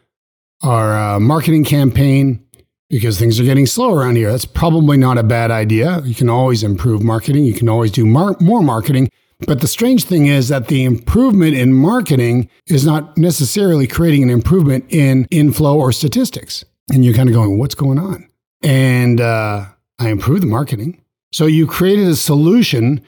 our 0.63 0.97
uh, 0.97 1.21
marketing 1.21 1.65
campaign 1.65 2.45
because 2.89 3.19
things 3.19 3.41
are 3.41 3.45
getting 3.45 3.67
slow 3.67 3.93
around 3.93 4.17
here. 4.17 4.31
That's 4.31 4.45
probably 4.45 4.97
not 4.97 5.19
a 5.19 5.25
bad 5.25 5.51
idea. 5.51 6.01
You 6.03 6.15
can 6.15 6.29
always 6.29 6.63
improve 6.63 7.03
marketing. 7.03 7.45
You 7.45 7.55
can 7.55 7.69
always 7.69 7.91
do 7.91 8.07
mar- 8.07 8.37
more 8.41 8.63
marketing. 8.63 9.11
But 9.47 9.61
the 9.61 9.69
strange 9.69 10.05
thing 10.05 10.27
is 10.27 10.49
that 10.49 10.69
the 10.69 10.85
improvement 10.85 11.57
in 11.57 11.75
marketing 11.75 12.49
is 12.69 12.87
not 12.87 13.19
necessarily 13.19 13.87
creating 13.87 14.23
an 14.23 14.31
improvement 14.31 14.85
in 14.89 15.27
inflow 15.31 15.77
or 15.77 15.93
statistics. 15.93 16.65
And 16.93 17.05
you're 17.05 17.15
kind 17.15 17.29
of 17.29 17.35
going, 17.35 17.59
what's 17.59 17.75
going 17.75 17.99
on? 17.99 18.29
And 18.63 19.21
uh, 19.21 19.67
I 19.99 20.09
improved 20.09 20.43
the 20.43 20.47
marketing. 20.47 21.03
So 21.33 21.47
you 21.47 21.67
created 21.67 22.09
a 22.09 22.17
solution. 22.17 23.03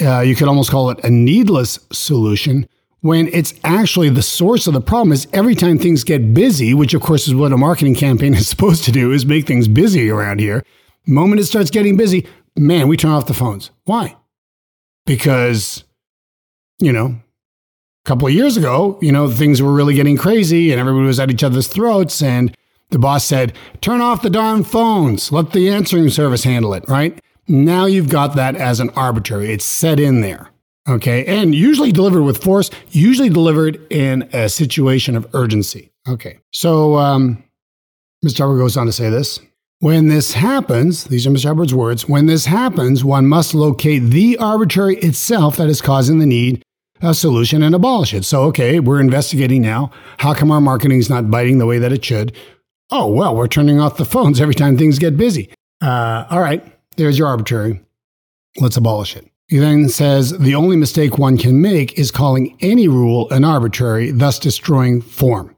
Uh, 0.00 0.20
you 0.20 0.34
could 0.34 0.48
almost 0.48 0.70
call 0.70 0.90
it 0.90 1.02
a 1.04 1.10
needless 1.10 1.78
solution 1.92 2.68
when 3.00 3.28
it's 3.28 3.54
actually 3.62 4.08
the 4.08 4.22
source 4.22 4.66
of 4.66 4.74
the 4.74 4.80
problem 4.80 5.12
is 5.12 5.28
every 5.32 5.54
time 5.54 5.78
things 5.78 6.02
get 6.02 6.34
busy, 6.34 6.74
which 6.74 6.94
of 6.94 7.02
course 7.02 7.28
is 7.28 7.34
what 7.34 7.52
a 7.52 7.56
marketing 7.56 7.94
campaign 7.94 8.34
is 8.34 8.48
supposed 8.48 8.84
to 8.84 8.92
do, 8.92 9.12
is 9.12 9.24
make 9.24 9.46
things 9.46 9.68
busy 9.68 10.10
around 10.10 10.40
here. 10.40 10.64
The 11.04 11.12
moment 11.12 11.40
it 11.40 11.44
starts 11.44 11.70
getting 11.70 11.96
busy, 11.96 12.26
man, 12.56 12.88
we 12.88 12.96
turn 12.96 13.12
off 13.12 13.26
the 13.26 13.34
phones. 13.34 13.70
Why? 13.84 14.16
Because, 15.04 15.84
you 16.80 16.92
know, 16.92 17.06
a 17.06 18.08
couple 18.08 18.26
of 18.26 18.34
years 18.34 18.56
ago, 18.56 18.98
you 19.00 19.12
know, 19.12 19.30
things 19.30 19.62
were 19.62 19.72
really 19.72 19.94
getting 19.94 20.16
crazy 20.16 20.72
and 20.72 20.80
everybody 20.80 21.06
was 21.06 21.20
at 21.20 21.30
each 21.30 21.44
other's 21.44 21.68
throats 21.68 22.20
and 22.22 22.56
the 22.90 22.98
boss 22.98 23.24
said, 23.24 23.52
turn 23.80 24.00
off 24.00 24.22
the 24.22 24.30
darn 24.30 24.64
phones. 24.64 25.32
Let 25.32 25.52
the 25.52 25.70
answering 25.70 26.08
service 26.10 26.44
handle 26.44 26.74
it, 26.74 26.88
right? 26.88 27.20
Now 27.48 27.86
you've 27.86 28.08
got 28.08 28.36
that 28.36 28.56
as 28.56 28.80
an 28.80 28.90
arbitrary. 28.90 29.52
It's 29.52 29.64
set 29.64 30.00
in 30.00 30.20
there. 30.20 30.50
Okay. 30.88 31.24
And 31.26 31.54
usually 31.54 31.92
delivered 31.92 32.22
with 32.22 32.42
force, 32.42 32.70
usually 32.90 33.28
delivered 33.28 33.80
in 33.90 34.28
a 34.32 34.48
situation 34.48 35.16
of 35.16 35.26
urgency. 35.34 35.90
Okay. 36.08 36.38
So, 36.52 36.96
um, 36.96 37.42
Mr. 38.24 38.38
Hubbard 38.38 38.58
goes 38.58 38.76
on 38.76 38.86
to 38.86 38.92
say 38.92 39.10
this. 39.10 39.40
When 39.80 40.08
this 40.08 40.32
happens, 40.32 41.04
these 41.04 41.26
are 41.26 41.30
Mr. 41.30 41.46
Hubbard's 41.46 41.74
words, 41.74 42.08
when 42.08 42.26
this 42.26 42.46
happens, 42.46 43.04
one 43.04 43.26
must 43.26 43.54
locate 43.54 44.04
the 44.04 44.38
arbitrary 44.38 44.96
itself 44.96 45.56
that 45.56 45.68
is 45.68 45.82
causing 45.82 46.18
the 46.18 46.26
need 46.26 46.62
a 47.02 47.12
solution 47.12 47.62
and 47.62 47.74
abolish 47.74 48.14
it. 48.14 48.24
So, 48.24 48.44
okay, 48.44 48.80
we're 48.80 49.00
investigating 49.00 49.60
now. 49.60 49.90
How 50.18 50.32
come 50.32 50.50
our 50.50 50.62
marketing 50.62 50.98
is 50.98 51.10
not 51.10 51.30
biting 51.30 51.58
the 51.58 51.66
way 51.66 51.78
that 51.78 51.92
it 51.92 52.02
should? 52.02 52.34
Oh, 52.90 53.08
well, 53.08 53.34
we're 53.34 53.48
turning 53.48 53.80
off 53.80 53.96
the 53.96 54.04
phones 54.04 54.40
every 54.40 54.54
time 54.54 54.76
things 54.78 54.98
get 54.98 55.16
busy. 55.16 55.52
Uh, 55.80 56.24
all 56.30 56.40
right, 56.40 56.64
there's 56.96 57.18
your 57.18 57.28
arbitrary. 57.28 57.80
Let's 58.60 58.76
abolish 58.76 59.16
it. 59.16 59.28
He 59.48 59.58
then 59.58 59.88
says 59.88 60.36
the 60.38 60.54
only 60.54 60.76
mistake 60.76 61.18
one 61.18 61.36
can 61.36 61.60
make 61.60 61.98
is 61.98 62.10
calling 62.10 62.56
any 62.60 62.88
rule 62.88 63.30
an 63.30 63.44
arbitrary, 63.44 64.10
thus 64.10 64.38
destroying 64.38 65.00
form. 65.00 65.54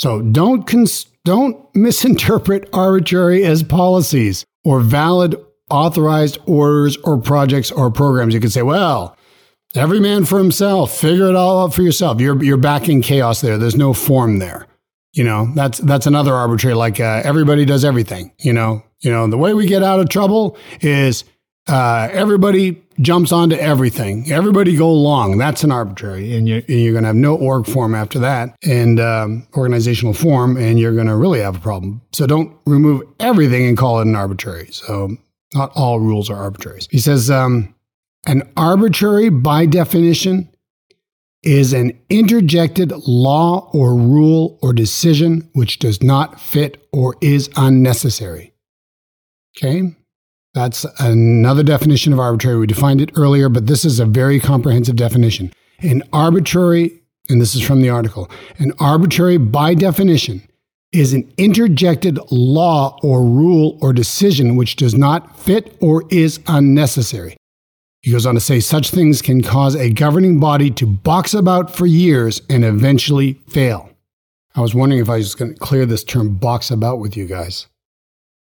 So 0.00 0.22
don't, 0.22 0.66
cons- 0.66 1.06
don't 1.24 1.56
misinterpret 1.74 2.68
arbitrary 2.72 3.44
as 3.44 3.62
policies 3.62 4.44
or 4.64 4.80
valid 4.80 5.36
authorized 5.70 6.38
orders 6.46 6.96
or 6.98 7.18
projects 7.18 7.70
or 7.70 7.90
programs. 7.90 8.34
You 8.34 8.40
can 8.40 8.50
say, 8.50 8.62
well, 8.62 9.16
every 9.76 10.00
man 10.00 10.24
for 10.24 10.38
himself, 10.38 10.96
figure 10.96 11.28
it 11.28 11.36
all 11.36 11.64
out 11.64 11.74
for 11.74 11.82
yourself. 11.82 12.20
You're, 12.20 12.42
you're 12.42 12.56
back 12.56 12.88
in 12.88 13.02
chaos 13.02 13.40
there. 13.40 13.58
There's 13.58 13.76
no 13.76 13.92
form 13.92 14.38
there. 14.38 14.66
You 15.12 15.24
know, 15.24 15.50
that's 15.54 15.78
that's 15.78 16.06
another 16.06 16.34
arbitrary. 16.34 16.74
Like 16.74 17.00
uh, 17.00 17.22
everybody 17.24 17.64
does 17.64 17.84
everything. 17.84 18.32
You 18.38 18.52
know, 18.52 18.82
you 19.00 19.10
know 19.10 19.26
the 19.26 19.38
way 19.38 19.54
we 19.54 19.66
get 19.66 19.82
out 19.82 20.00
of 20.00 20.08
trouble 20.08 20.56
is 20.80 21.24
uh, 21.68 22.08
everybody 22.12 22.82
jumps 23.00 23.32
onto 23.32 23.56
everything. 23.56 24.30
Everybody 24.30 24.76
go 24.76 24.88
along. 24.88 25.38
That's 25.38 25.64
an 25.64 25.72
arbitrary, 25.72 26.34
and 26.36 26.48
you're, 26.48 26.60
you're 26.68 26.92
going 26.92 27.04
to 27.04 27.08
have 27.08 27.16
no 27.16 27.36
org 27.36 27.66
form 27.66 27.94
after 27.94 28.18
that, 28.20 28.56
and 28.62 29.00
um, 29.00 29.46
organizational 29.56 30.14
form, 30.14 30.56
and 30.56 30.78
you're 30.78 30.94
going 30.94 31.06
to 31.06 31.16
really 31.16 31.40
have 31.40 31.56
a 31.56 31.60
problem. 31.60 32.02
So 32.12 32.26
don't 32.26 32.56
remove 32.66 33.02
everything 33.20 33.66
and 33.66 33.76
call 33.76 34.00
it 34.00 34.06
an 34.06 34.16
arbitrary. 34.16 34.68
So 34.72 35.16
not 35.54 35.72
all 35.74 36.00
rules 36.00 36.30
are 36.30 36.36
arbitraries. 36.36 36.88
He 36.90 36.98
says 36.98 37.30
um, 37.30 37.74
an 38.26 38.42
arbitrary, 38.56 39.28
by 39.28 39.66
definition, 39.66 40.48
is 41.42 41.72
an 41.72 41.98
interjected 42.10 42.92
law 43.06 43.70
or 43.72 43.94
rule 43.94 44.58
or 44.62 44.72
decision 44.72 45.48
which 45.54 45.78
does 45.78 46.02
not 46.02 46.40
fit 46.40 46.86
or 46.92 47.16
is 47.20 47.48
unnecessary. 47.56 48.52
Okay? 49.56 49.94
That's 50.52 50.84
another 50.98 51.62
definition 51.62 52.12
of 52.12 52.18
arbitrary. 52.18 52.58
We 52.58 52.66
defined 52.66 53.00
it 53.00 53.12
earlier, 53.16 53.48
but 53.48 53.66
this 53.66 53.84
is 53.84 54.00
a 54.00 54.06
very 54.06 54.40
comprehensive 54.40 54.96
definition. 54.96 55.52
An 55.78 56.02
arbitrary, 56.12 57.00
and 57.28 57.40
this 57.40 57.54
is 57.54 57.62
from 57.62 57.80
the 57.80 57.88
article, 57.88 58.28
an 58.58 58.72
arbitrary 58.78 59.38
by 59.38 59.74
definition 59.74 60.42
is 60.92 61.12
an 61.12 61.32
interjected 61.38 62.18
law 62.32 62.98
or 63.02 63.22
rule 63.22 63.78
or 63.80 63.92
decision 63.92 64.56
which 64.56 64.74
does 64.74 64.94
not 64.94 65.38
fit 65.38 65.76
or 65.80 66.04
is 66.10 66.40
unnecessary. 66.48 67.36
He 68.02 68.12
goes 68.12 68.24
on 68.24 68.34
to 68.34 68.40
say 68.40 68.60
such 68.60 68.90
things 68.90 69.20
can 69.20 69.42
cause 69.42 69.76
a 69.76 69.90
governing 69.90 70.40
body 70.40 70.70
to 70.70 70.86
box 70.86 71.34
about 71.34 71.74
for 71.74 71.86
years 71.86 72.40
and 72.48 72.64
eventually 72.64 73.34
fail. 73.48 73.90
I 74.54 74.62
was 74.62 74.74
wondering 74.74 75.02
if 75.02 75.10
I 75.10 75.16
was 75.16 75.34
going 75.34 75.54
to 75.54 75.60
clear 75.60 75.86
this 75.86 76.02
term 76.02 76.36
box 76.36 76.70
about 76.70 76.98
with 76.98 77.16
you 77.16 77.26
guys. 77.26 77.66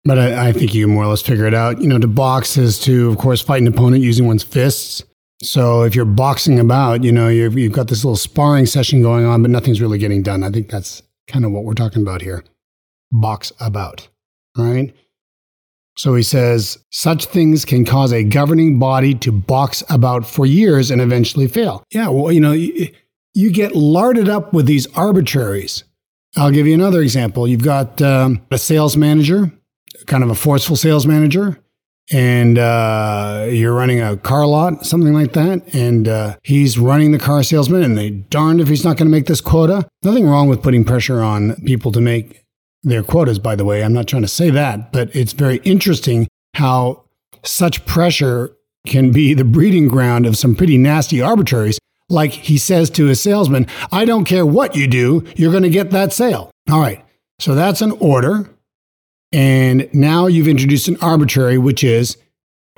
But 0.05 0.19
I, 0.19 0.49
I 0.49 0.51
think 0.51 0.73
you 0.73 0.87
more 0.87 1.03
or 1.03 1.07
less 1.07 1.21
figure 1.21 1.45
it 1.45 1.53
out. 1.53 1.79
You 1.81 1.87
know, 1.87 1.99
to 1.99 2.07
box 2.07 2.57
is 2.57 2.79
to, 2.81 3.09
of 3.09 3.17
course, 3.17 3.41
fight 3.41 3.61
an 3.61 3.67
opponent 3.67 4.03
using 4.03 4.27
one's 4.27 4.43
fists. 4.43 5.03
So 5.41 5.83
if 5.83 5.95
you're 5.95 6.05
boxing 6.05 6.59
about, 6.59 7.03
you 7.03 7.11
know, 7.11 7.27
you've, 7.27 7.57
you've 7.57 7.73
got 7.73 7.87
this 7.87 8.03
little 8.03 8.17
sparring 8.17 8.65
session 8.65 9.01
going 9.01 9.25
on, 9.25 9.41
but 9.41 9.51
nothing's 9.51 9.81
really 9.81 9.97
getting 9.97 10.23
done. 10.23 10.43
I 10.43 10.49
think 10.49 10.69
that's 10.69 11.03
kind 11.27 11.45
of 11.45 11.51
what 11.51 11.63
we're 11.63 11.73
talking 11.73 12.01
about 12.01 12.21
here. 12.21 12.43
Box 13.11 13.51
about. 13.59 14.07
All 14.57 14.65
right. 14.65 14.93
So 15.95 16.15
he 16.15 16.23
says, 16.23 16.77
such 16.89 17.25
things 17.25 17.65
can 17.65 17.85
cause 17.85 18.11
a 18.11 18.23
governing 18.23 18.79
body 18.79 19.13
to 19.15 19.31
box 19.31 19.83
about 19.89 20.25
for 20.25 20.45
years 20.45 20.89
and 20.89 21.01
eventually 21.01 21.47
fail. 21.47 21.83
Yeah, 21.91 22.09
well, 22.09 22.31
you 22.31 22.39
know, 22.39 22.51
you, 22.51 22.89
you 23.33 23.51
get 23.51 23.75
larded 23.75 24.27
up 24.27 24.53
with 24.53 24.65
these 24.65 24.87
arbitraries. 24.95 25.83
I'll 26.35 26.51
give 26.51 26.65
you 26.65 26.73
another 26.73 27.01
example. 27.01 27.47
You've 27.47 27.63
got 27.63 28.01
um, 28.01 28.41
a 28.49 28.57
sales 28.57 28.97
manager, 28.97 29.51
kind 30.07 30.23
of 30.23 30.31
a 30.31 30.35
forceful 30.35 30.75
sales 30.75 31.05
manager, 31.05 31.59
and 32.11 32.57
uh, 32.57 33.47
you're 33.49 33.73
running 33.73 34.01
a 34.01 34.17
car 34.17 34.45
lot, 34.47 34.85
something 34.85 35.13
like 35.13 35.33
that, 35.33 35.75
and 35.75 36.07
uh, 36.07 36.35
he's 36.43 36.77
running 36.79 37.11
the 37.11 37.19
car 37.19 37.43
salesman, 37.43 37.83
and 37.83 37.97
they 37.97 38.09
darned 38.09 38.61
if 38.61 38.67
he's 38.67 38.83
not 38.83 38.97
going 38.97 39.07
to 39.07 39.11
make 39.11 39.27
this 39.27 39.41
quota. 39.41 39.87
Nothing 40.01 40.27
wrong 40.27 40.47
with 40.47 40.63
putting 40.63 40.83
pressure 40.83 41.21
on 41.21 41.55
people 41.65 41.91
to 41.91 42.01
make 42.01 42.42
their 42.83 43.03
quotas, 43.03 43.39
by 43.39 43.55
the 43.55 43.65
way. 43.65 43.83
I'm 43.83 43.93
not 43.93 44.07
trying 44.07 44.21
to 44.23 44.27
say 44.27 44.49
that, 44.49 44.91
but 44.91 45.15
it's 45.15 45.33
very 45.33 45.57
interesting 45.57 46.27
how 46.55 47.03
such 47.43 47.85
pressure 47.85 48.55
can 48.85 49.11
be 49.11 49.33
the 49.33 49.45
breeding 49.45 49.87
ground 49.87 50.25
of 50.25 50.37
some 50.37 50.55
pretty 50.55 50.77
nasty 50.77 51.21
arbitraries. 51.21 51.79
Like 52.09 52.31
he 52.31 52.57
says 52.57 52.89
to 52.91 53.05
his 53.05 53.21
salesman, 53.21 53.65
I 53.91 54.05
don't 54.05 54.25
care 54.25 54.45
what 54.45 54.75
you 54.75 54.87
do, 54.87 55.23
you're 55.35 55.51
going 55.51 55.63
to 55.63 55.69
get 55.69 55.91
that 55.91 56.13
sale. 56.13 56.51
All 56.69 56.79
right. 56.79 57.03
So 57.39 57.55
that's 57.55 57.81
an 57.81 57.91
order. 57.91 58.49
And 59.31 59.89
now 59.93 60.27
you've 60.27 60.47
introduced 60.47 60.87
an 60.87 60.97
arbitrary, 61.01 61.57
which 61.57 61.83
is 61.83 62.17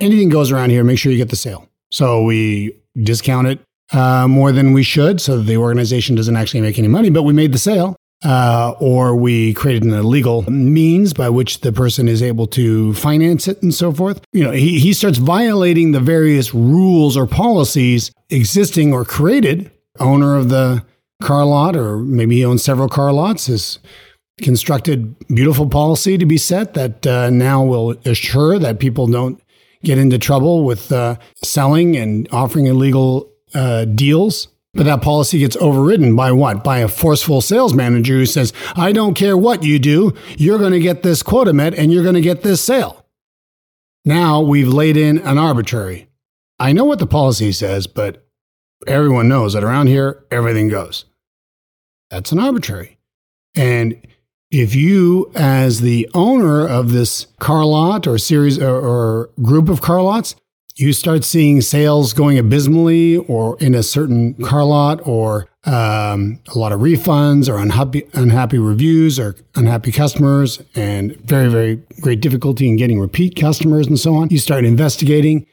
anything 0.00 0.28
goes 0.28 0.50
around 0.50 0.70
here, 0.70 0.84
make 0.84 0.98
sure 0.98 1.12
you 1.12 1.18
get 1.18 1.28
the 1.28 1.36
sale. 1.36 1.68
So 1.90 2.22
we 2.22 2.80
discount 2.96 3.48
it 3.48 3.60
uh, 3.92 4.26
more 4.26 4.52
than 4.52 4.72
we 4.72 4.82
should 4.82 5.20
so 5.20 5.40
the 5.40 5.56
organization 5.56 6.16
doesn't 6.16 6.36
actually 6.36 6.60
make 6.60 6.78
any 6.78 6.88
money, 6.88 7.10
but 7.10 7.24
we 7.24 7.32
made 7.32 7.52
the 7.52 7.58
sale 7.58 7.96
uh, 8.26 8.74
or 8.80 9.14
we 9.14 9.54
created 9.54 9.84
an 9.84 9.94
illegal 9.94 10.42
means 10.50 11.14
by 11.14 11.28
which 11.28 11.60
the 11.60 11.72
person 11.72 12.08
is 12.08 12.22
able 12.22 12.48
to 12.48 12.92
finance 12.94 13.46
it 13.46 13.62
and 13.62 13.72
so 13.72 13.92
forth. 13.92 14.20
You 14.32 14.42
know, 14.42 14.50
he, 14.50 14.80
he 14.80 14.92
starts 14.92 15.18
violating 15.18 15.92
the 15.92 16.00
various 16.00 16.52
rules 16.52 17.16
or 17.16 17.28
policies 17.28 18.10
existing 18.28 18.92
or 18.92 19.04
created. 19.04 19.70
Owner 20.00 20.34
of 20.34 20.48
the 20.48 20.84
car 21.22 21.44
lot, 21.44 21.76
or 21.76 21.98
maybe 21.98 22.36
he 22.36 22.44
owns 22.44 22.64
several 22.64 22.88
car 22.88 23.12
lots, 23.12 23.46
has 23.46 23.78
constructed 24.42 25.16
beautiful 25.28 25.68
policy 25.68 26.18
to 26.18 26.26
be 26.26 26.36
set 26.36 26.74
that 26.74 27.06
uh, 27.06 27.30
now 27.30 27.64
will 27.64 27.92
assure 28.04 28.58
that 28.58 28.80
people 28.80 29.06
don't 29.06 29.40
get 29.84 29.98
into 29.98 30.18
trouble 30.18 30.64
with 30.64 30.90
uh, 30.90 31.16
selling 31.44 31.96
and 31.96 32.28
offering 32.32 32.66
illegal 32.66 33.30
uh, 33.54 33.84
deals. 33.84 34.48
But 34.76 34.84
that 34.84 35.02
policy 35.02 35.38
gets 35.38 35.56
overridden 35.56 36.14
by 36.14 36.32
what? 36.32 36.62
By 36.62 36.78
a 36.78 36.88
forceful 36.88 37.40
sales 37.40 37.74
manager 37.74 38.14
who 38.14 38.26
says, 38.26 38.52
I 38.76 38.92
don't 38.92 39.14
care 39.14 39.36
what 39.36 39.62
you 39.62 39.78
do, 39.78 40.12
you're 40.36 40.58
going 40.58 40.72
to 40.72 40.80
get 40.80 41.02
this 41.02 41.22
quota 41.22 41.52
met 41.52 41.74
and 41.74 41.92
you're 41.92 42.02
going 42.02 42.14
to 42.14 42.20
get 42.20 42.42
this 42.42 42.62
sale. 42.62 43.06
Now 44.04 44.40
we've 44.40 44.68
laid 44.68 44.96
in 44.96 45.18
an 45.18 45.38
arbitrary. 45.38 46.08
I 46.58 46.72
know 46.72 46.84
what 46.84 46.98
the 46.98 47.06
policy 47.06 47.52
says, 47.52 47.86
but 47.86 48.26
everyone 48.86 49.28
knows 49.28 49.54
that 49.54 49.64
around 49.64 49.88
here, 49.88 50.24
everything 50.30 50.68
goes. 50.68 51.06
That's 52.10 52.32
an 52.32 52.38
arbitrary. 52.38 52.98
And 53.54 54.06
if 54.50 54.74
you, 54.74 55.32
as 55.34 55.80
the 55.80 56.08
owner 56.14 56.66
of 56.66 56.92
this 56.92 57.26
car 57.40 57.64
lot 57.64 58.06
or 58.06 58.18
series 58.18 58.58
or, 58.58 58.76
or, 58.76 59.30
group 59.42 59.68
of 59.68 59.80
car 59.80 60.02
lots, 60.02 60.36
you 60.78 60.92
start 60.92 61.24
seeing 61.24 61.62
sales 61.62 62.12
going 62.12 62.38
abysmally 62.38 63.16
or 63.16 63.56
in 63.60 63.74
a 63.74 63.82
certain 63.82 64.34
car 64.34 64.62
lot 64.62 65.00
or 65.06 65.48
um, 65.64 66.38
a 66.48 66.58
lot 66.58 66.70
of 66.70 66.80
refunds 66.80 67.48
or 67.48 67.56
unhappy, 67.56 68.06
unhappy 68.12 68.58
reviews 68.58 69.18
or 69.18 69.36
unhappy 69.54 69.90
customers 69.90 70.62
and 70.74 71.16
very, 71.16 71.48
very 71.48 71.76
great 72.02 72.20
difficulty 72.20 72.68
in 72.68 72.76
getting 72.76 73.00
repeat 73.00 73.36
customers 73.36 73.86
and 73.86 73.98
so 73.98 74.14
on. 74.14 74.28
You 74.28 74.38
start 74.38 74.66
investigating. 74.66 75.46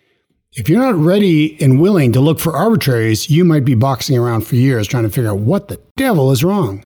If 0.51 0.68
you're 0.68 0.82
not 0.82 0.96
ready 0.96 1.58
and 1.62 1.80
willing 1.80 2.12
to 2.12 2.20
look 2.20 2.39
for 2.39 2.53
arbitraries, 2.53 3.30
you 3.30 3.46
might 3.46 3.65
be 3.65 3.75
boxing 3.75 4.18
around 4.18 4.46
for 4.46 4.56
years 4.56 4.88
trying 4.88 5.03
to 5.03 5.10
figure 5.10 5.32
out 5.32 5.39
what 5.39 5.70
the 5.70 5.80
devil 5.96 6.32
is 6.32 6.44
wrong. 6.44 6.84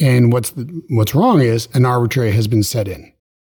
And 0.00 0.32
what's, 0.32 0.50
the, 0.50 0.82
what's 0.90 1.14
wrong 1.14 1.40
is 1.40 1.68
an 1.74 1.84
arbitrary 1.84 2.30
has 2.30 2.46
been 2.46 2.62
set 2.62 2.86
in. 2.86 3.12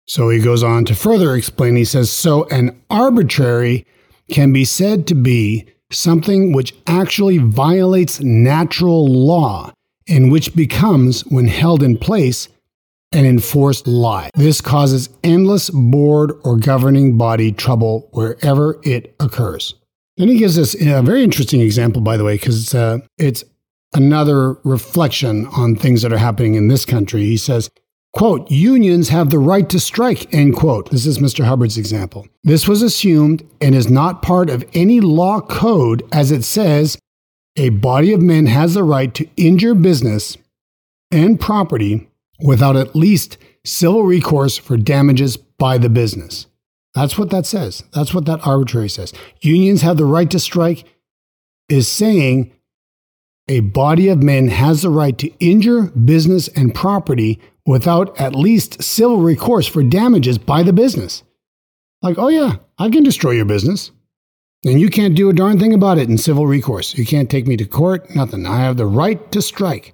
So 0.08 0.30
he 0.30 0.40
goes 0.40 0.64
on 0.64 0.86
to 0.86 0.96
further 0.96 1.36
explain. 1.36 1.76
He 1.76 1.86
says, 1.86 2.12
So 2.12 2.46
an 2.46 2.82
arbitrary 2.90 3.86
can 4.30 4.54
be 4.54 4.66
said 4.66 5.08
to 5.08 5.16
be 5.16 5.68
something 5.92 6.54
which 6.54 6.74
actually 6.88 7.38
violates 7.38 8.20
natural 8.22 9.08
law 9.08 9.72
and 10.08 10.32
which 10.32 10.56
becomes, 10.56 11.22
when 11.26 11.48
held 11.48 11.84
in 11.84 11.98
place, 11.98 12.48
an 13.12 13.26
enforced 13.26 13.88
lie. 13.88 14.30
This 14.36 14.62
causes 14.62 15.10
endless 15.24 15.70
board 15.70 16.32
or 16.44 16.58
governing 16.58 17.18
body 17.18 17.52
trouble 17.52 18.10
wherever 18.12 18.80
it 18.84 19.16
occurs. 19.20 19.74
Then 20.18 20.28
he 20.28 20.38
gives 20.38 20.60
us 20.60 20.76
a 20.76 21.02
very 21.02 21.24
interesting 21.24 21.62
example, 21.62 22.02
by 22.02 22.18
the 22.18 22.24
way, 22.24 22.36
because 22.36 22.62
it's, 22.62 22.76
uh, 22.76 23.00
it's 23.18 23.44
another 23.94 24.54
reflection 24.64 25.48
on 25.48 25.76
things 25.76 26.02
that 26.02 26.14
are 26.14 26.18
happening 26.18 26.56
in 26.56 26.68
this 26.68 26.86
country. 26.86 27.24
He 27.24 27.38
says, 27.38 27.70
quote, 28.14 28.50
unions 28.50 29.10
have 29.10 29.30
the 29.30 29.40
right 29.40 29.70
to 29.70 29.80
strike, 29.80 30.34
end 30.34 30.56
quote. 30.56 30.90
This 30.92 31.06
is 31.06 31.20
Mr. 31.20 31.46
Hubbard's 31.46 31.78
example. 31.78 32.28
This 32.44 32.68
was 32.68 32.82
assumed 32.82 33.48
and 33.62 33.76
is 33.76 33.90
not 33.90 34.22
part 34.22 34.50
of 34.50 34.66
any 34.74 35.00
law 35.00 35.42
code 35.42 36.04
as 36.12 36.32
it 36.32 36.44
says 36.44 36.98
a 37.56 37.70
body 37.70 38.14
of 38.14 38.22
men 38.22 38.46
has 38.46 38.74
the 38.74 38.84
right 38.84 39.14
to 39.14 39.28
injure 39.36 39.76
business 39.76 40.38
and 41.12 41.40
property 41.40 42.10
without 42.40 42.78
at 42.78 42.96
least 42.96 43.38
civil 43.66 44.04
recourse 44.04 44.58
for 44.58 44.78
damages 44.78 45.36
by 45.36 45.78
the 45.78 45.90
business. 45.90 46.48
That's 46.96 47.18
what 47.18 47.30
that 47.32 47.46
says. 47.46 47.84
That's 47.94 48.14
what 48.14 48.26
that 48.26 48.46
arbitrary 48.46 48.90
says. 48.90 49.14
Unions 49.42 49.82
have 49.82 49.98
the 49.98 50.06
right 50.06 50.30
to 50.32 50.40
strike 50.40 50.86
is 51.68 51.88
saying 51.88 52.52
a 53.48 53.60
body 53.62 54.08
of 54.10 54.24
men 54.24 54.48
has 54.50 54.82
the 54.82 54.90
right 54.90 55.18
to 55.18 55.32
injure 55.40 55.84
business 55.84 56.48
and 56.50 56.74
property 56.74 57.40
without 57.66 58.20
at 58.20 58.36
least 58.36 58.82
civil 58.82 59.18
recourse 59.18 59.68
for 59.68 59.84
damages 59.84 60.38
by 60.38 60.64
the 60.64 60.74
business. 60.74 61.24
Like, 62.02 62.18
oh 62.18 62.30
yeah, 62.30 62.56
I 62.78 62.90
can 62.90 63.04
destroy 63.04 63.32
your 63.32 63.46
business. 63.46 63.92
And 64.66 64.80
you 64.80 64.90
can't 64.90 65.16
do 65.16 65.30
a 65.30 65.34
darn 65.34 65.58
thing 65.58 65.74
about 65.74 65.98
it 65.98 66.10
in 66.10 66.18
civil 66.18 66.46
recourse. 66.46 66.98
You 66.98 67.06
can't 67.06 67.30
take 67.30 67.48
me 67.48 67.56
to 67.58 67.66
court, 67.66 68.14
nothing. 68.14 68.46
I 68.46 68.60
have 68.60 68.78
the 68.78 68.86
right 68.86 69.32
to 69.32 69.42
strike. 69.42 69.94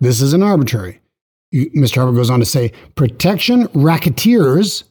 This 0.00 0.22
is 0.22 0.32
an 0.32 0.42
arbitrary. 0.42 1.00
Mr. 1.54 1.96
Hubbard 1.96 2.14
goes 2.14 2.30
on 2.30 2.40
to 2.40 2.46
say 2.46 2.72
protection 2.94 3.68
racketeers 3.74 4.84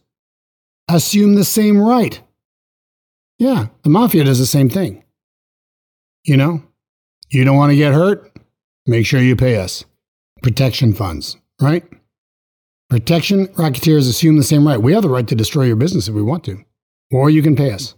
assume 0.87 1.35
the 1.35 1.45
same 1.45 1.81
right. 1.81 2.21
Yeah, 3.39 3.67
the 3.83 3.89
mafia 3.89 4.23
does 4.25 4.37
the 4.37 4.45
same 4.45 4.69
thing. 4.69 5.03
You 6.23 6.37
know, 6.37 6.63
you 7.29 7.43
don't 7.43 7.57
want 7.57 7.71
to 7.71 7.77
get 7.77 7.93
hurt? 7.93 8.31
Make 8.85 9.05
sure 9.05 9.21
you 9.21 9.35
pay 9.35 9.57
us. 9.57 9.85
Protection 10.41 10.93
funds, 10.93 11.37
right? 11.61 11.83
Protection 12.89 13.47
racketeers 13.57 14.09
assume 14.09 14.37
the 14.37 14.43
same 14.43 14.67
right. 14.67 14.81
We 14.81 14.93
have 14.93 15.03
the 15.03 15.09
right 15.09 15.27
to 15.27 15.35
destroy 15.35 15.65
your 15.65 15.75
business 15.75 16.07
if 16.07 16.15
we 16.15 16.23
want 16.23 16.43
to, 16.45 16.63
or 17.11 17.29
you 17.29 17.43
can 17.43 17.55
pay 17.55 17.71
us. 17.71 17.93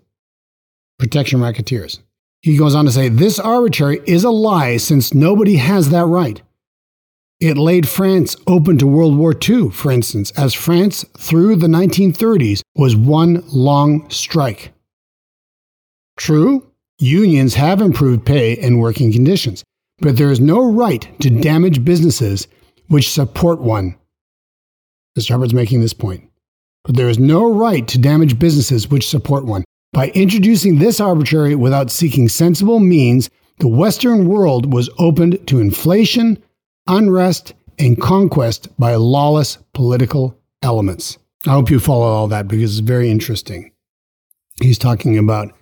Protection 0.99 1.41
racketeers. 1.41 1.99
He 2.41 2.57
goes 2.57 2.75
on 2.75 2.85
to 2.85 2.91
say 2.91 3.07
this 3.07 3.39
arbitrary 3.39 4.01
is 4.05 4.23
a 4.23 4.31
lie 4.31 4.77
since 4.77 5.13
nobody 5.13 5.55
has 5.57 5.89
that 5.89 6.05
right. 6.05 6.41
It 7.39 7.57
laid 7.57 7.87
France 7.87 8.35
open 8.45 8.77
to 8.79 8.87
World 8.87 9.17
War 9.17 9.33
II, 9.33 9.69
for 9.71 9.91
instance, 9.91 10.31
as 10.31 10.53
France 10.53 11.05
through 11.17 11.55
the 11.55 11.67
1930s 11.67 12.61
was 12.75 12.95
one 12.95 13.43
long 13.47 14.09
strike. 14.09 14.73
True, 16.17 16.70
unions 17.01 17.55
have 17.55 17.81
improved 17.81 18.25
pay 18.25 18.57
and 18.57 18.79
working 18.79 19.11
conditions, 19.11 19.63
but 19.99 20.17
there 20.17 20.31
is 20.31 20.39
no 20.39 20.71
right 20.71 21.07
to 21.21 21.29
damage 21.29 21.83
businesses 21.83 22.47
which 22.87 23.09
support 23.09 23.61
one. 23.61 23.95
Mr. 25.17 25.31
Hubbard's 25.31 25.53
making 25.53 25.81
this 25.81 25.93
point. 25.93 26.29
But 26.83 26.95
there 26.95 27.09
is 27.09 27.19
no 27.19 27.51
right 27.53 27.87
to 27.87 27.99
damage 27.99 28.39
businesses 28.39 28.89
which 28.89 29.07
support 29.07 29.45
one. 29.45 29.63
By 29.93 30.09
introducing 30.09 30.79
this 30.79 30.99
arbitrary 30.99 31.53
without 31.55 31.91
seeking 31.91 32.29
sensible 32.29 32.79
means, 32.79 33.29
the 33.59 33.67
Western 33.67 34.27
world 34.27 34.73
was 34.73 34.89
opened 34.97 35.47
to 35.47 35.59
inflation, 35.59 36.41
unrest, 36.87 37.53
and 37.77 37.99
conquest 37.99 38.69
by 38.79 38.95
lawless 38.95 39.57
political 39.73 40.37
elements. 40.63 41.17
I 41.45 41.51
hope 41.51 41.69
you 41.69 41.79
follow 41.79 42.05
all 42.05 42.27
that 42.29 42.47
because 42.47 42.77
it's 42.77 42.87
very 42.87 43.09
interesting. 43.09 43.71
He's 44.61 44.77
talking 44.77 45.17
about 45.17 45.53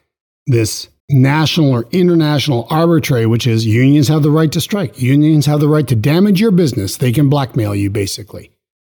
this 0.48 0.90
national 1.10 1.72
or 1.72 1.86
international 1.92 2.68
arbitrary, 2.70 3.26
which 3.26 3.48
is 3.48 3.66
unions 3.66 4.08
have 4.08 4.24
the 4.24 4.32
right 4.32 4.52
to 4.52 4.62
strike. 4.62 5.02
Unions 5.02 5.46
have 5.46 5.60
the 5.60 5.68
right 5.68 5.88
to 5.88 5.96
damage 5.96 6.40
your 6.40 6.52
business. 6.52 6.98
They 6.98 7.12
can 7.12 7.30
blackmail 7.30 7.76
you, 7.76 7.90
basically, 7.90 8.52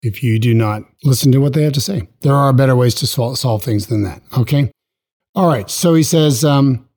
if 0.02 0.22
you 0.22 0.38
do 0.38 0.52
not 0.54 0.82
listen 1.04 1.30
to 1.32 1.38
what 1.38 1.52
they 1.52 1.62
have 1.62 1.72
to 1.74 1.80
say. 1.80 2.08
There 2.22 2.34
are 2.34 2.52
better 2.52 2.74
ways 2.74 2.94
to 2.96 3.06
solve 3.06 3.62
things 3.62 3.86
than 3.86 4.02
that. 4.02 4.22
Okay. 4.36 4.70
All 5.34 5.46
right. 5.46 5.70
So 5.70 5.94
he 5.94 6.02
says, 6.02 6.44
um, 6.44 6.88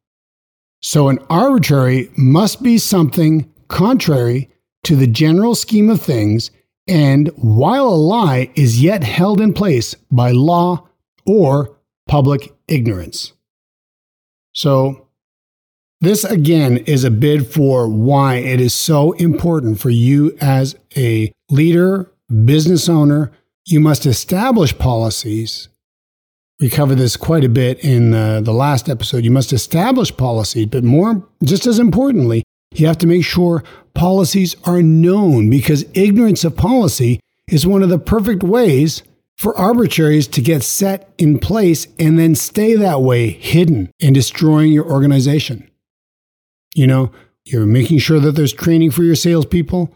so 0.82 1.10
an 1.10 1.20
arbitrary 1.30 2.10
must 2.18 2.64
be 2.64 2.78
something 2.78 3.52
contrary 3.68 4.50
to 4.84 4.96
the 4.96 5.08
general 5.08 5.56
scheme 5.56 5.90
of 5.90 6.02
things, 6.02 6.52
and 6.88 7.30
while 7.36 7.88
a 7.88 7.96
lie 7.96 8.52
is 8.56 8.82
yet 8.82 9.04
held 9.04 9.40
in 9.40 9.54
place 9.54 9.96
by 10.12 10.32
law 10.32 10.90
or 11.26 11.78
public 12.08 12.54
ignorance. 12.68 13.32
So, 14.54 15.08
this 16.02 16.26
again 16.26 16.78
is 16.80 17.06
a 17.06 17.12
bid 17.12 17.48
for 17.48 17.88
why 17.88 18.36
it 18.36 18.60
is 18.60 18.74
so 18.74 19.14
important 19.14 19.80
for 19.80 19.90
you 19.90 20.38
as 20.42 20.76
a 20.98 21.32
leader, 21.50 22.12
business 22.44 22.90
owner. 22.90 23.32
You 23.66 23.80
must 23.80 24.06
establish 24.06 24.78
policies. 24.78 25.70
We 26.60 26.70
covered 26.70 26.98
this 26.98 27.16
quite 27.16 27.46
a 27.46 27.50
bit 27.50 27.80
in 27.84 28.14
uh, 28.14 28.42
the 28.42 28.54
last 28.54 28.90
episode. 28.90 29.24
You 29.24 29.32
must 29.32 29.54
establish 29.54 30.16
policy, 30.16 30.66
but 30.66 30.84
more, 30.84 31.26
just 31.44 31.66
as 31.66 31.80
importantly, 31.80 32.44
you 32.76 32.86
have 32.88 32.98
to 33.00 33.08
make 33.08 33.24
sure 33.24 33.64
policies 33.94 34.56
are 34.66 34.82
known 34.82 35.50
because 35.50 35.86
ignorance 35.94 36.44
of 36.44 36.58
policy 36.58 37.20
is 37.50 37.66
one 37.66 37.82
of 37.82 37.90
the 37.90 38.00
perfect 38.00 38.44
ways 38.44 39.04
for 39.44 39.56
arbitraries 39.58 40.26
to 40.26 40.42
get 40.42 40.64
set 40.64 41.14
in 41.18 41.38
place 41.38 41.86
and 42.00 42.18
then 42.18 42.34
stay 42.34 42.76
that 42.76 43.02
way 43.02 43.30
hidden 43.30 43.92
and 44.02 44.16
destroying 44.16 44.72
your 44.72 44.90
organization. 44.90 45.70
You 46.74 46.88
know, 46.88 47.12
you're 47.44 47.66
making 47.66 47.98
sure 48.00 48.22
that 48.22 48.32
there's 48.32 48.54
training 48.54 48.92
for 48.92 49.04
your 49.04 49.16
salespeople, 49.16 49.94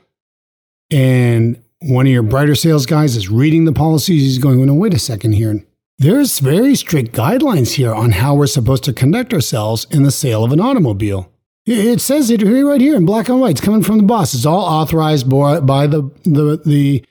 and 0.92 1.64
one 1.82 2.06
of 2.06 2.12
your 2.12 2.24
brighter 2.24 2.56
sales 2.56 2.86
guys 2.86 3.16
is 3.16 3.30
reading 3.30 3.64
the 3.64 3.72
policies. 3.72 4.22
He's 4.22 4.38
going, 4.38 4.58
well, 4.58 4.68
no, 4.68 4.74
wait 4.74 4.94
a 4.94 5.00
second 5.00 5.32
here. 5.32 5.64
There's 5.98 6.40
very 6.40 6.76
strict 6.76 7.14
guidelines 7.16 7.76
here 7.76 7.94
on 7.94 8.12
how 8.12 8.36
we're 8.36 8.48
supposed 8.48 8.84
to 8.84 8.94
conduct 8.94 9.34
ourselves 9.34 9.88
in 9.90 10.04
the 10.04 10.12
sale 10.12 10.44
of 10.44 10.52
an 10.52 10.60
automobile. 10.60 11.32
It 11.66 12.02
says 12.02 12.30
it 12.30 12.44
right 12.44 12.82
here 12.82 12.98
in 12.98 13.06
black 13.06 13.30
and 13.30 13.40
white. 13.40 13.52
It's 13.52 13.62
coming 13.62 13.82
from 13.82 13.98
the 13.98 14.04
boss. 14.04 14.34
It's 14.34 14.46
all 14.46 14.66
authorized 14.66 15.30
by 15.30 15.88
the, 15.88 16.12
the, 16.24 16.62
the 16.66 17.06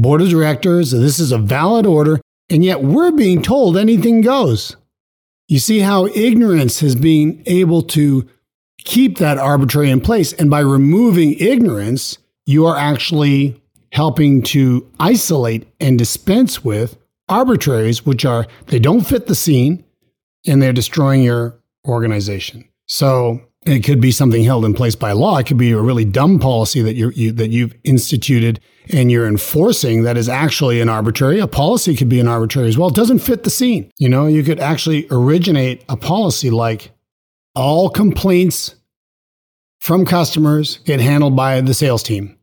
board 0.00 0.22
of 0.22 0.28
directors. 0.28 0.90
This 0.90 1.18
is 1.18 1.32
a 1.32 1.38
valid 1.38 1.86
order. 1.86 2.20
And 2.48 2.64
yet 2.64 2.82
we're 2.82 3.12
being 3.12 3.42
told 3.42 3.76
anything 3.76 4.20
goes. 4.20 4.76
You 5.48 5.58
see 5.58 5.80
how 5.80 6.06
ignorance 6.06 6.80
has 6.80 6.94
been 6.94 7.42
able 7.46 7.82
to 7.82 8.28
keep 8.84 9.18
that 9.18 9.38
arbitrary 9.38 9.90
in 9.90 10.00
place. 10.00 10.32
And 10.32 10.50
by 10.50 10.60
removing 10.60 11.34
ignorance, 11.38 12.18
you 12.46 12.66
are 12.66 12.76
actually 12.76 13.60
helping 13.92 14.42
to 14.42 14.88
isolate 14.98 15.66
and 15.80 15.98
dispense 15.98 16.64
with 16.64 16.96
arbitraries, 17.28 18.06
which 18.06 18.24
are 18.24 18.46
they 18.66 18.78
don't 18.78 19.06
fit 19.06 19.26
the 19.26 19.34
scene 19.34 19.84
and 20.46 20.62
they're 20.62 20.72
destroying 20.72 21.22
your 21.22 21.58
organization. 21.86 22.68
So 22.86 23.40
it 23.66 23.84
could 23.84 24.00
be 24.00 24.10
something 24.10 24.42
held 24.42 24.64
in 24.64 24.72
place 24.72 24.94
by 24.94 25.12
law. 25.12 25.36
It 25.36 25.46
could 25.46 25.58
be 25.58 25.72
a 25.72 25.80
really 25.80 26.04
dumb 26.04 26.38
policy 26.38 26.80
that 26.82 26.94
you 26.94 27.10
you, 27.10 27.32
that 27.32 27.48
you've 27.48 27.74
instituted 27.84 28.60
and 28.92 29.10
you're 29.10 29.26
enforcing 29.26 30.02
that 30.04 30.16
is 30.16 30.28
actually 30.28 30.80
an 30.80 30.88
arbitrary. 30.88 31.38
A 31.40 31.46
policy 31.46 31.94
could 31.94 32.08
be 32.08 32.20
an 32.20 32.28
arbitrary 32.28 32.68
as 32.68 32.78
well. 32.78 32.88
It 32.88 32.94
doesn't 32.94 33.18
fit 33.18 33.44
the 33.44 33.50
scene. 33.50 33.90
You 33.98 34.08
know, 34.08 34.26
you 34.26 34.42
could 34.42 34.60
actually 34.60 35.06
originate 35.10 35.84
a 35.88 35.96
policy 35.96 36.50
like 36.50 36.92
all 37.54 37.90
complaints 37.90 38.76
from 39.80 40.06
customers 40.06 40.78
get 40.78 41.00
handled 41.00 41.36
by 41.36 41.60
the 41.60 41.74
sales 41.74 42.02
team. 42.02 42.38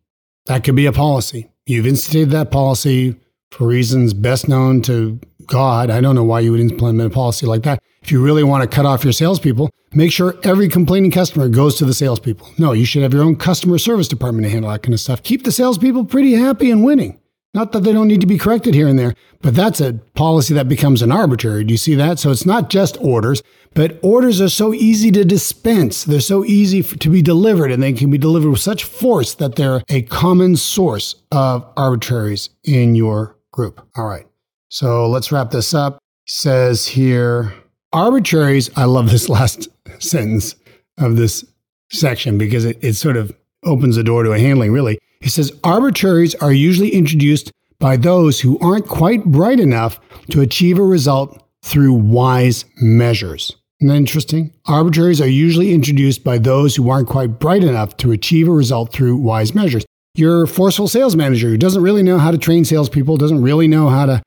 That 0.45 0.63
could 0.63 0.75
be 0.75 0.85
a 0.85 0.91
policy. 0.91 1.49
You've 1.65 1.87
instituted 1.87 2.31
that 2.31 2.51
policy 2.51 3.19
for 3.51 3.67
reasons 3.67 4.13
best 4.13 4.47
known 4.47 4.81
to 4.83 5.19
God. 5.45 5.89
I 5.89 6.01
don't 6.01 6.15
know 6.15 6.23
why 6.23 6.41
you 6.41 6.51
would 6.51 6.59
implement 6.59 7.11
a 7.11 7.13
policy 7.13 7.45
like 7.45 7.63
that. 7.63 7.79
If 8.01 8.11
you 8.11 8.23
really 8.23 8.43
want 8.43 8.69
to 8.69 8.73
cut 8.73 8.85
off 8.85 9.03
your 9.03 9.13
salespeople, 9.13 9.69
make 9.93 10.11
sure 10.11 10.35
every 10.43 10.69
complaining 10.69 11.11
customer 11.11 11.49
goes 11.49 11.77
to 11.77 11.85
the 11.85 11.93
salespeople. 11.93 12.49
No, 12.57 12.71
you 12.71 12.85
should 12.85 13.03
have 13.03 13.13
your 13.13 13.23
own 13.23 13.35
customer 13.35 13.77
service 13.77 14.07
department 14.07 14.45
to 14.45 14.49
handle 14.49 14.71
that 14.71 14.83
kind 14.83 14.93
of 14.93 14.99
stuff. 14.99 15.23
Keep 15.23 15.43
the 15.43 15.51
salespeople 15.51 16.05
pretty 16.05 16.33
happy 16.33 16.71
and 16.71 16.83
winning. 16.83 17.19
Not 17.53 17.71
that 17.71 17.79
they 17.81 17.93
don't 17.93 18.07
need 18.07 18.21
to 18.21 18.27
be 18.27 18.37
corrected 18.37 18.75
here 18.75 18.87
and 18.87 18.99
there, 18.99 19.15
but 19.41 19.55
that's 19.55 19.81
a 19.81 19.93
policy 20.13 20.53
that 20.53 20.69
becomes 20.69 21.01
an 21.01 21.11
arbitrary. 21.11 21.63
Do 21.63 21.73
you 21.73 21.77
see 21.77 21.95
that? 21.95 22.19
So 22.19 22.29
it's 22.29 22.45
not 22.45 22.69
just 22.69 22.97
orders, 23.01 23.41
but 23.73 23.99
orders 24.03 24.39
are 24.41 24.49
so 24.49 24.73
easy 24.73 25.11
to 25.11 25.25
dispense. 25.25 26.03
They're 26.03 26.19
so 26.19 26.45
easy 26.45 26.83
to 26.83 27.09
be 27.09 27.21
delivered, 27.21 27.71
and 27.71 27.81
they 27.81 27.93
can 27.93 28.11
be 28.11 28.17
delivered 28.17 28.51
with 28.51 28.59
such 28.59 28.83
force 28.83 29.33
that 29.35 29.55
they're 29.55 29.81
a 29.89 30.03
common 30.03 30.55
source 30.55 31.15
of 31.31 31.65
arbitraries 31.75 32.49
in 32.63 32.95
your 32.95 33.36
group. 33.57 33.85
All 33.97 34.05
right. 34.05 34.25
So 34.69 35.09
let's 35.09 35.31
wrap 35.31 35.51
this 35.51 35.73
up. 35.73 35.97
Says 36.25 36.87
here 36.87 37.53
arbitraries. 37.91 38.69
I 38.77 38.85
love 38.85 39.09
this 39.11 39.27
last 39.37 39.67
sentence 39.99 40.55
of 40.97 41.17
this 41.17 41.43
section 41.91 42.37
because 42.37 42.63
it, 42.63 42.77
it 42.81 42.93
sort 42.93 43.17
of 43.17 43.35
opens 43.65 43.95
the 43.95 44.03
door 44.03 44.23
to 44.23 44.31
a 44.31 44.39
handling, 44.39 44.71
really. 44.71 44.99
He 45.19 45.29
says 45.29 45.51
arbitraries 45.63 46.35
are 46.35 46.53
usually 46.53 46.91
introduced 46.91 47.51
by 47.79 47.97
those 47.97 48.39
who 48.39 48.57
aren't 48.59 48.87
quite 48.87 49.25
bright 49.25 49.59
enough 49.59 49.99
to 50.31 50.41
achieve 50.41 50.77
a 50.77 50.83
result 50.83 51.43
through 51.63 51.93
wise 51.93 52.65
measures. 52.81 53.55
Isn't 53.79 53.89
that 53.89 53.97
interesting? 53.97 54.53
Arbitraries 54.65 55.21
are 55.21 55.27
usually 55.27 55.73
introduced 55.73 56.23
by 56.23 56.37
those 56.37 56.75
who 56.75 56.89
aren't 56.89 57.07
quite 57.07 57.39
bright 57.39 57.63
enough 57.63 57.97
to 57.97 58.11
achieve 58.11 58.47
a 58.47 58.51
result 58.51 58.91
through 58.91 59.17
wise 59.17 59.53
measures. 59.53 59.85
Your 60.17 60.47
forceful 60.47 60.87
sales 60.87 61.15
manager 61.15 61.47
who 61.47 61.57
doesn't 61.57 61.83
really 61.83 62.01
know 62.01 62.17
how 62.17 62.31
to 62.31 62.39
train 62.39 62.65
salespeople, 62.65 63.17
doesn't 63.17 63.43
really 63.43 63.67
know 63.67 63.89
how 63.89 64.07
to 64.07 64.23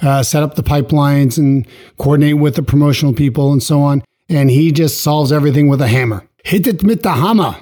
uh, 0.00 0.22
set 0.22 0.42
up 0.42 0.54
the 0.54 0.62
pipelines 0.62 1.36
and 1.36 1.68
coordinate 1.98 2.38
with 2.38 2.54
the 2.54 2.62
promotional 2.62 3.12
people 3.12 3.52
and 3.52 3.62
so 3.62 3.82
on. 3.82 4.02
And 4.30 4.50
he 4.50 4.72
just 4.72 5.02
solves 5.02 5.32
everything 5.32 5.68
with 5.68 5.82
a 5.82 5.88
hammer. 5.88 6.26
Hit 6.42 6.66
it 6.66 6.82
with 6.82 7.02
the 7.02 7.12
hammer. 7.12 7.54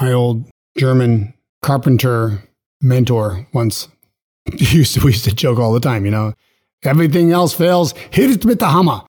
My 0.00 0.10
old 0.10 0.46
German 0.78 1.34
carpenter 1.60 2.48
mentor 2.80 3.46
once 3.52 3.88
used 4.54 4.94
to, 4.94 5.00
we 5.04 5.12
used 5.12 5.24
to 5.24 5.34
joke 5.34 5.58
all 5.58 5.74
the 5.74 5.80
time, 5.80 6.06
you 6.06 6.10
know, 6.10 6.32
everything 6.82 7.30
else 7.30 7.52
fails, 7.52 7.92
hit 8.10 8.30
it 8.30 8.46
with 8.46 8.58
the 8.58 8.70
hammer. 8.70 9.02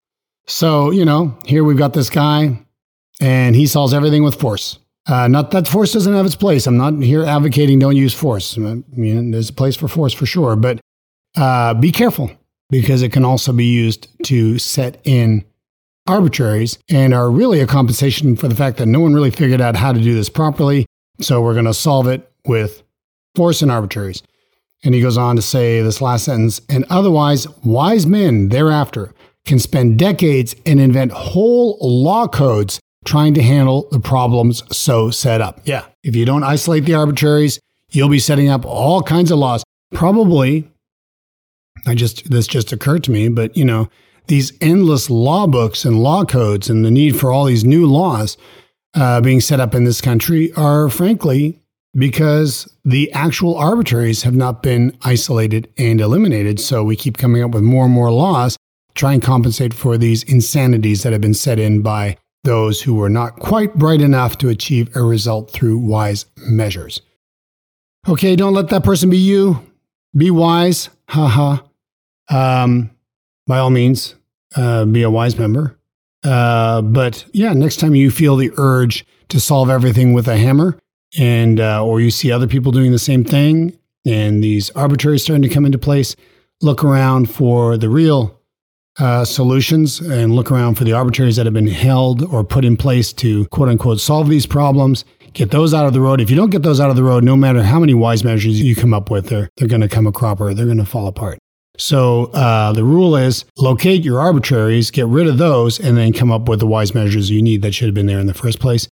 So, 0.47 0.91
you 0.91 1.05
know, 1.05 1.37
here 1.45 1.63
we've 1.63 1.77
got 1.77 1.93
this 1.93 2.09
guy 2.09 2.59
and 3.19 3.55
he 3.55 3.67
solves 3.67 3.93
everything 3.93 4.23
with 4.23 4.39
force. 4.39 4.79
Uh, 5.07 5.27
not 5.27 5.51
that 5.51 5.67
force 5.67 5.93
doesn't 5.93 6.13
have 6.13 6.25
its 6.25 6.35
place. 6.35 6.65
I'm 6.65 6.77
not 6.77 6.95
here 7.01 7.23
advocating 7.23 7.79
don't 7.79 7.95
use 7.95 8.13
force. 8.13 8.57
I 8.57 8.81
mean, 8.95 9.31
there's 9.31 9.49
a 9.49 9.53
place 9.53 9.75
for 9.75 9.87
force 9.87 10.13
for 10.13 10.25
sure, 10.25 10.55
but 10.55 10.79
uh, 11.35 11.73
be 11.75 11.91
careful 11.91 12.31
because 12.69 13.01
it 13.01 13.11
can 13.11 13.23
also 13.23 13.53
be 13.53 13.65
used 13.65 14.07
to 14.25 14.57
set 14.57 14.99
in 15.03 15.45
arbitraries 16.07 16.77
and 16.89 17.13
are 17.13 17.29
really 17.31 17.59
a 17.59 17.67
compensation 17.67 18.35
for 18.35 18.47
the 18.47 18.55
fact 18.55 18.77
that 18.77 18.87
no 18.87 18.99
one 18.99 19.13
really 19.13 19.31
figured 19.31 19.61
out 19.61 19.75
how 19.75 19.91
to 19.91 19.99
do 19.99 20.13
this 20.13 20.29
properly. 20.29 20.85
So 21.21 21.41
we're 21.41 21.53
going 21.53 21.65
to 21.65 21.73
solve 21.73 22.07
it 22.07 22.31
with 22.45 22.83
force 23.35 23.61
and 23.61 23.71
arbitraries. 23.71 24.23
And 24.83 24.93
he 24.93 25.01
goes 25.01 25.17
on 25.17 25.35
to 25.35 25.41
say 25.41 25.81
this 25.81 26.01
last 26.01 26.25
sentence, 26.25 26.61
and 26.69 26.85
otherwise, 26.89 27.47
wise 27.63 28.05
men 28.05 28.49
thereafter 28.49 29.14
can 29.45 29.59
spend 29.59 29.97
decades 29.99 30.55
and 30.65 30.79
invent 30.79 31.11
whole 31.11 31.77
law 31.81 32.27
codes 32.27 32.79
trying 33.05 33.33
to 33.35 33.41
handle 33.41 33.87
the 33.91 33.99
problems 33.99 34.63
so 34.75 35.11
set 35.11 35.39
up. 35.39 35.61
Yeah. 35.63 35.85
If 36.03 36.15
you 36.15 36.25
don't 36.25 36.43
isolate 36.43 36.85
the 36.85 36.95
arbitraries, 36.95 37.59
you'll 37.91 38.09
be 38.09 38.19
setting 38.19 38.49
up 38.49 38.65
all 38.65 39.03
kinds 39.03 39.31
of 39.31 39.37
laws. 39.37 39.63
Probably, 39.93 40.69
I 41.85 41.93
just, 41.93 42.29
this 42.29 42.47
just 42.47 42.71
occurred 42.73 43.03
to 43.05 43.11
me, 43.11 43.29
but 43.29 43.55
you 43.55 43.63
know, 43.63 43.89
these 44.27 44.53
endless 44.59 45.09
law 45.09 45.45
books 45.45 45.85
and 45.85 46.01
law 46.01 46.25
codes 46.25 46.69
and 46.69 46.83
the 46.83 46.89
need 46.89 47.15
for 47.15 47.31
all 47.31 47.45
these 47.45 47.63
new 47.63 47.85
laws 47.85 48.37
uh, 48.95 49.21
being 49.21 49.39
set 49.39 49.59
up 49.59 49.75
in 49.75 49.83
this 49.83 50.01
country 50.01 50.51
are 50.53 50.89
frankly 50.89 51.61
because 51.95 52.67
the 52.83 53.11
actual 53.11 53.55
arbitraries 53.55 54.23
have 54.23 54.33
not 54.35 54.63
been 54.63 54.97
isolated 55.03 55.71
and 55.77 56.01
eliminated. 56.01 56.59
So 56.59 56.83
we 56.83 56.95
keep 56.95 57.17
coming 57.17 57.43
up 57.43 57.51
with 57.51 57.63
more 57.63 57.85
and 57.85 57.93
more 57.93 58.11
laws 58.11 58.57
try 58.95 59.13
and 59.13 59.21
compensate 59.21 59.73
for 59.73 59.97
these 59.97 60.23
insanities 60.23 61.03
that 61.03 61.13
have 61.13 61.21
been 61.21 61.33
set 61.33 61.59
in 61.59 61.81
by 61.81 62.17
those 62.43 62.81
who 62.81 62.95
were 62.95 63.09
not 63.09 63.37
quite 63.37 63.75
bright 63.75 64.01
enough 64.01 64.37
to 64.37 64.49
achieve 64.49 64.95
a 64.95 65.01
result 65.01 65.51
through 65.51 65.77
wise 65.77 66.25
measures. 66.37 67.01
Okay, 68.07 68.35
don't 68.35 68.53
let 68.53 68.69
that 68.69 68.83
person 68.83 69.09
be 69.09 69.17
you. 69.17 69.61
Be 70.15 70.31
wise. 70.31 70.89
Haha. 71.09 71.57
Um, 72.29 72.91
by 73.47 73.59
all 73.59 73.69
means, 73.69 74.15
uh, 74.55 74.85
be 74.85 75.03
a 75.03 75.09
wise 75.09 75.37
member. 75.37 75.77
Uh, 76.23 76.81
but 76.81 77.25
yeah, 77.33 77.53
next 77.53 77.77
time 77.77 77.93
you 77.95 78.09
feel 78.09 78.35
the 78.35 78.51
urge 78.57 79.05
to 79.29 79.39
solve 79.39 79.69
everything 79.69 80.13
with 80.13 80.27
a 80.27 80.37
hammer, 80.37 80.79
and 81.19 81.59
uh, 81.59 81.85
or 81.85 81.99
you 81.99 82.09
see 82.09 82.31
other 82.31 82.47
people 82.47 82.71
doing 82.71 82.91
the 82.91 82.99
same 82.99 83.23
thing, 83.23 83.77
and 84.05 84.43
these 84.43 84.71
arbitraries 84.71 85.23
starting 85.23 85.43
to 85.43 85.53
come 85.53 85.65
into 85.65 85.77
place, 85.77 86.15
look 86.61 86.83
around 86.83 87.29
for 87.29 87.77
the 87.77 87.89
real 87.89 88.34
uh, 88.99 89.25
solutions 89.25 89.99
and 89.99 90.35
look 90.35 90.51
around 90.51 90.75
for 90.75 90.83
the 90.83 90.93
arbitraries 90.93 91.35
that 91.35 91.45
have 91.45 91.53
been 91.53 91.67
held 91.67 92.23
or 92.23 92.43
put 92.43 92.63
in 92.63 92.77
place 92.77 93.11
to 93.13 93.45
quote 93.47 93.69
unquote 93.69 93.99
solve 93.99 94.29
these 94.29 94.45
problems. 94.45 95.05
Get 95.33 95.51
those 95.51 95.73
out 95.73 95.85
of 95.85 95.91
the 95.93 95.99
road. 95.99 96.21
If 96.21 96.29
you 96.29 96.35
don't 96.37 96.49
get 96.49 96.63
those 96.63 96.79
out 96.79 96.89
of 96.89 96.95
the 96.95 97.03
road, 97.03 97.23
no 97.23 97.35
matter 97.35 97.61
how 97.61 97.79
many 97.79 97.93
wise 97.93 98.23
measures 98.23 98.61
you 98.61 98.73
come 98.73 98.93
up 98.93 99.11
with, 99.11 99.27
they're, 99.27 99.49
they're 99.57 99.67
going 99.67 99.81
to 99.81 99.89
come 99.89 100.07
a 100.07 100.11
cropper. 100.11 100.53
They're 100.53 100.65
going 100.65 100.77
to 100.77 100.85
fall 100.85 101.07
apart. 101.07 101.39
So 101.77 102.27
uh, 102.27 102.71
the 102.71 102.85
rule 102.85 103.17
is 103.17 103.43
locate 103.57 104.03
your 104.03 104.21
arbitraries, 104.21 104.91
get 104.91 105.07
rid 105.07 105.27
of 105.27 105.37
those, 105.37 105.77
and 105.77 105.97
then 105.97 106.13
come 106.13 106.31
up 106.31 106.47
with 106.47 106.61
the 106.61 106.67
wise 106.67 106.95
measures 106.95 107.29
you 107.29 107.41
need 107.41 107.61
that 107.63 107.73
should 107.73 107.87
have 107.87 107.95
been 107.95 108.05
there 108.05 108.19
in 108.19 108.27
the 108.27 108.33
first 108.33 108.59
place. 108.59 108.87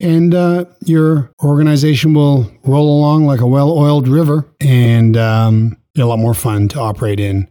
And 0.00 0.32
uh, 0.34 0.66
your 0.84 1.32
organization 1.42 2.14
will 2.14 2.48
roll 2.62 2.96
along 2.96 3.26
like 3.26 3.40
a 3.40 3.46
well 3.46 3.70
oiled 3.70 4.06
river 4.06 4.46
and 4.60 5.16
um, 5.16 5.76
be 5.94 6.02
a 6.02 6.06
lot 6.06 6.20
more 6.20 6.34
fun 6.34 6.68
to 6.68 6.78
operate 6.78 7.18
in 7.18 7.48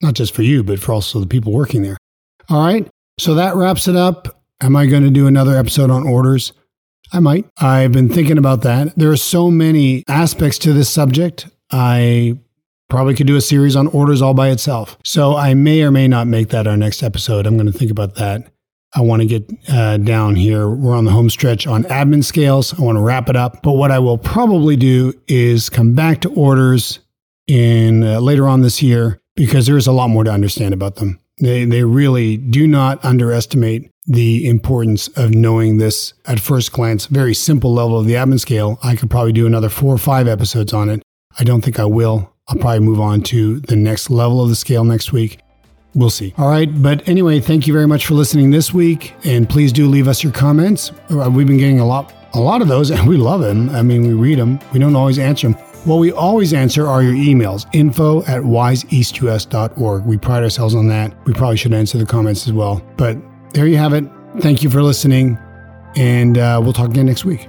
not 0.00 0.14
just 0.14 0.34
for 0.34 0.42
you, 0.42 0.62
but 0.62 0.78
for 0.78 0.92
also 0.92 1.20
the 1.20 1.26
people 1.26 1.52
working 1.52 1.82
there. 1.82 1.96
All 2.48 2.64
right. 2.64 2.88
So 3.18 3.34
that 3.34 3.54
wraps 3.54 3.86
it 3.86 3.96
up. 3.96 4.42
Am 4.60 4.76
I 4.76 4.86
going 4.86 5.02
to 5.02 5.10
do 5.10 5.26
another 5.26 5.56
episode 5.56 5.90
on 5.90 6.06
orders? 6.06 6.52
I 7.12 7.20
might. 7.20 7.46
I've 7.58 7.92
been 7.92 8.08
thinking 8.08 8.38
about 8.38 8.62
that. 8.62 8.94
There 8.96 9.10
are 9.10 9.16
so 9.16 9.50
many 9.50 10.04
aspects 10.08 10.58
to 10.60 10.72
this 10.72 10.88
subject. 10.88 11.48
I 11.70 12.38
probably 12.88 13.14
could 13.14 13.26
do 13.26 13.36
a 13.36 13.40
series 13.40 13.76
on 13.76 13.86
orders 13.88 14.22
all 14.22 14.34
by 14.34 14.50
itself. 14.50 14.96
So 15.04 15.36
I 15.36 15.54
may 15.54 15.82
or 15.82 15.90
may 15.90 16.08
not 16.08 16.26
make 16.26 16.48
that 16.48 16.66
our 16.66 16.76
next 16.76 17.02
episode. 17.02 17.46
I'm 17.46 17.56
going 17.56 17.70
to 17.70 17.76
think 17.76 17.90
about 17.90 18.16
that. 18.16 18.50
I 18.94 19.00
want 19.02 19.22
to 19.22 19.26
get 19.26 19.48
uh, 19.68 19.98
down 19.98 20.34
here. 20.34 20.68
We're 20.68 20.96
on 20.96 21.04
the 21.04 21.12
home 21.12 21.30
stretch 21.30 21.66
on 21.66 21.84
admin 21.84 22.24
scales. 22.24 22.78
I 22.78 22.82
want 22.82 22.96
to 22.96 23.02
wrap 23.02 23.28
it 23.28 23.36
up. 23.36 23.62
But 23.62 23.72
what 23.72 23.92
I 23.92 24.00
will 24.00 24.18
probably 24.18 24.76
do 24.76 25.12
is 25.28 25.70
come 25.70 25.94
back 25.94 26.20
to 26.22 26.30
orders 26.34 26.98
in 27.46 28.02
uh, 28.02 28.20
later 28.20 28.48
on 28.48 28.62
this 28.62 28.82
year 28.82 29.20
because 29.36 29.66
there 29.66 29.76
is 29.76 29.86
a 29.86 29.92
lot 29.92 30.08
more 30.08 30.24
to 30.24 30.30
understand 30.30 30.74
about 30.74 30.96
them. 30.96 31.18
They, 31.40 31.64
they 31.64 31.84
really 31.84 32.36
do 32.36 32.66
not 32.66 33.02
underestimate 33.04 33.90
the 34.06 34.46
importance 34.46 35.08
of 35.08 35.30
knowing 35.34 35.78
this 35.78 36.12
at 36.26 36.40
first 36.40 36.72
glance, 36.72 37.06
very 37.06 37.34
simple 37.34 37.72
level 37.72 37.98
of 37.98 38.06
the 38.06 38.14
admin 38.14 38.40
scale. 38.40 38.78
I 38.82 38.96
could 38.96 39.10
probably 39.10 39.32
do 39.32 39.46
another 39.46 39.68
four 39.68 39.94
or 39.94 39.98
five 39.98 40.28
episodes 40.28 40.72
on 40.72 40.90
it. 40.90 41.02
I 41.38 41.44
don't 41.44 41.62
think 41.62 41.78
I 41.78 41.84
will. 41.84 42.32
I'll 42.48 42.56
probably 42.56 42.80
move 42.80 43.00
on 43.00 43.22
to 43.22 43.60
the 43.60 43.76
next 43.76 44.10
level 44.10 44.42
of 44.42 44.48
the 44.48 44.56
scale 44.56 44.84
next 44.84 45.12
week. 45.12 45.38
We'll 45.94 46.10
see. 46.10 46.34
All 46.36 46.48
right. 46.48 46.70
But 46.82 47.08
anyway, 47.08 47.40
thank 47.40 47.66
you 47.66 47.72
very 47.72 47.86
much 47.86 48.06
for 48.06 48.14
listening 48.14 48.50
this 48.50 48.72
week. 48.74 49.14
And 49.24 49.48
please 49.48 49.72
do 49.72 49.86
leave 49.86 50.08
us 50.08 50.22
your 50.22 50.32
comments. 50.32 50.92
Uh, 51.10 51.30
we've 51.32 51.46
been 51.46 51.58
getting 51.58 51.80
a 51.80 51.86
lot, 51.86 52.12
a 52.34 52.40
lot 52.40 52.62
of 52.62 52.68
those, 52.68 52.90
and 52.90 53.08
we 53.08 53.16
love 53.16 53.40
them. 53.40 53.70
I 53.70 53.82
mean, 53.82 54.02
we 54.02 54.12
read 54.12 54.38
them. 54.38 54.58
We 54.72 54.78
don't 54.78 54.96
always 54.96 55.18
answer 55.18 55.48
them 55.48 55.69
What 55.84 55.96
we 55.96 56.12
always 56.12 56.52
answer 56.52 56.86
are 56.86 57.02
your 57.02 57.14
emails, 57.14 57.66
info 57.74 58.20
at 58.24 58.42
wiseeastus.org. 58.42 60.04
We 60.04 60.18
pride 60.18 60.42
ourselves 60.42 60.74
on 60.74 60.88
that. 60.88 61.14
We 61.24 61.32
probably 61.32 61.56
should 61.56 61.72
answer 61.72 61.96
the 61.96 62.04
comments 62.04 62.46
as 62.46 62.52
well. 62.52 62.82
But 62.96 63.16
there 63.54 63.66
you 63.66 63.78
have 63.78 63.94
it. 63.94 64.04
Thank 64.40 64.62
you 64.62 64.68
for 64.68 64.82
listening, 64.82 65.38
and 65.96 66.36
uh, 66.36 66.60
we'll 66.62 66.74
talk 66.74 66.90
again 66.90 67.06
next 67.06 67.24
week. 67.24 67.48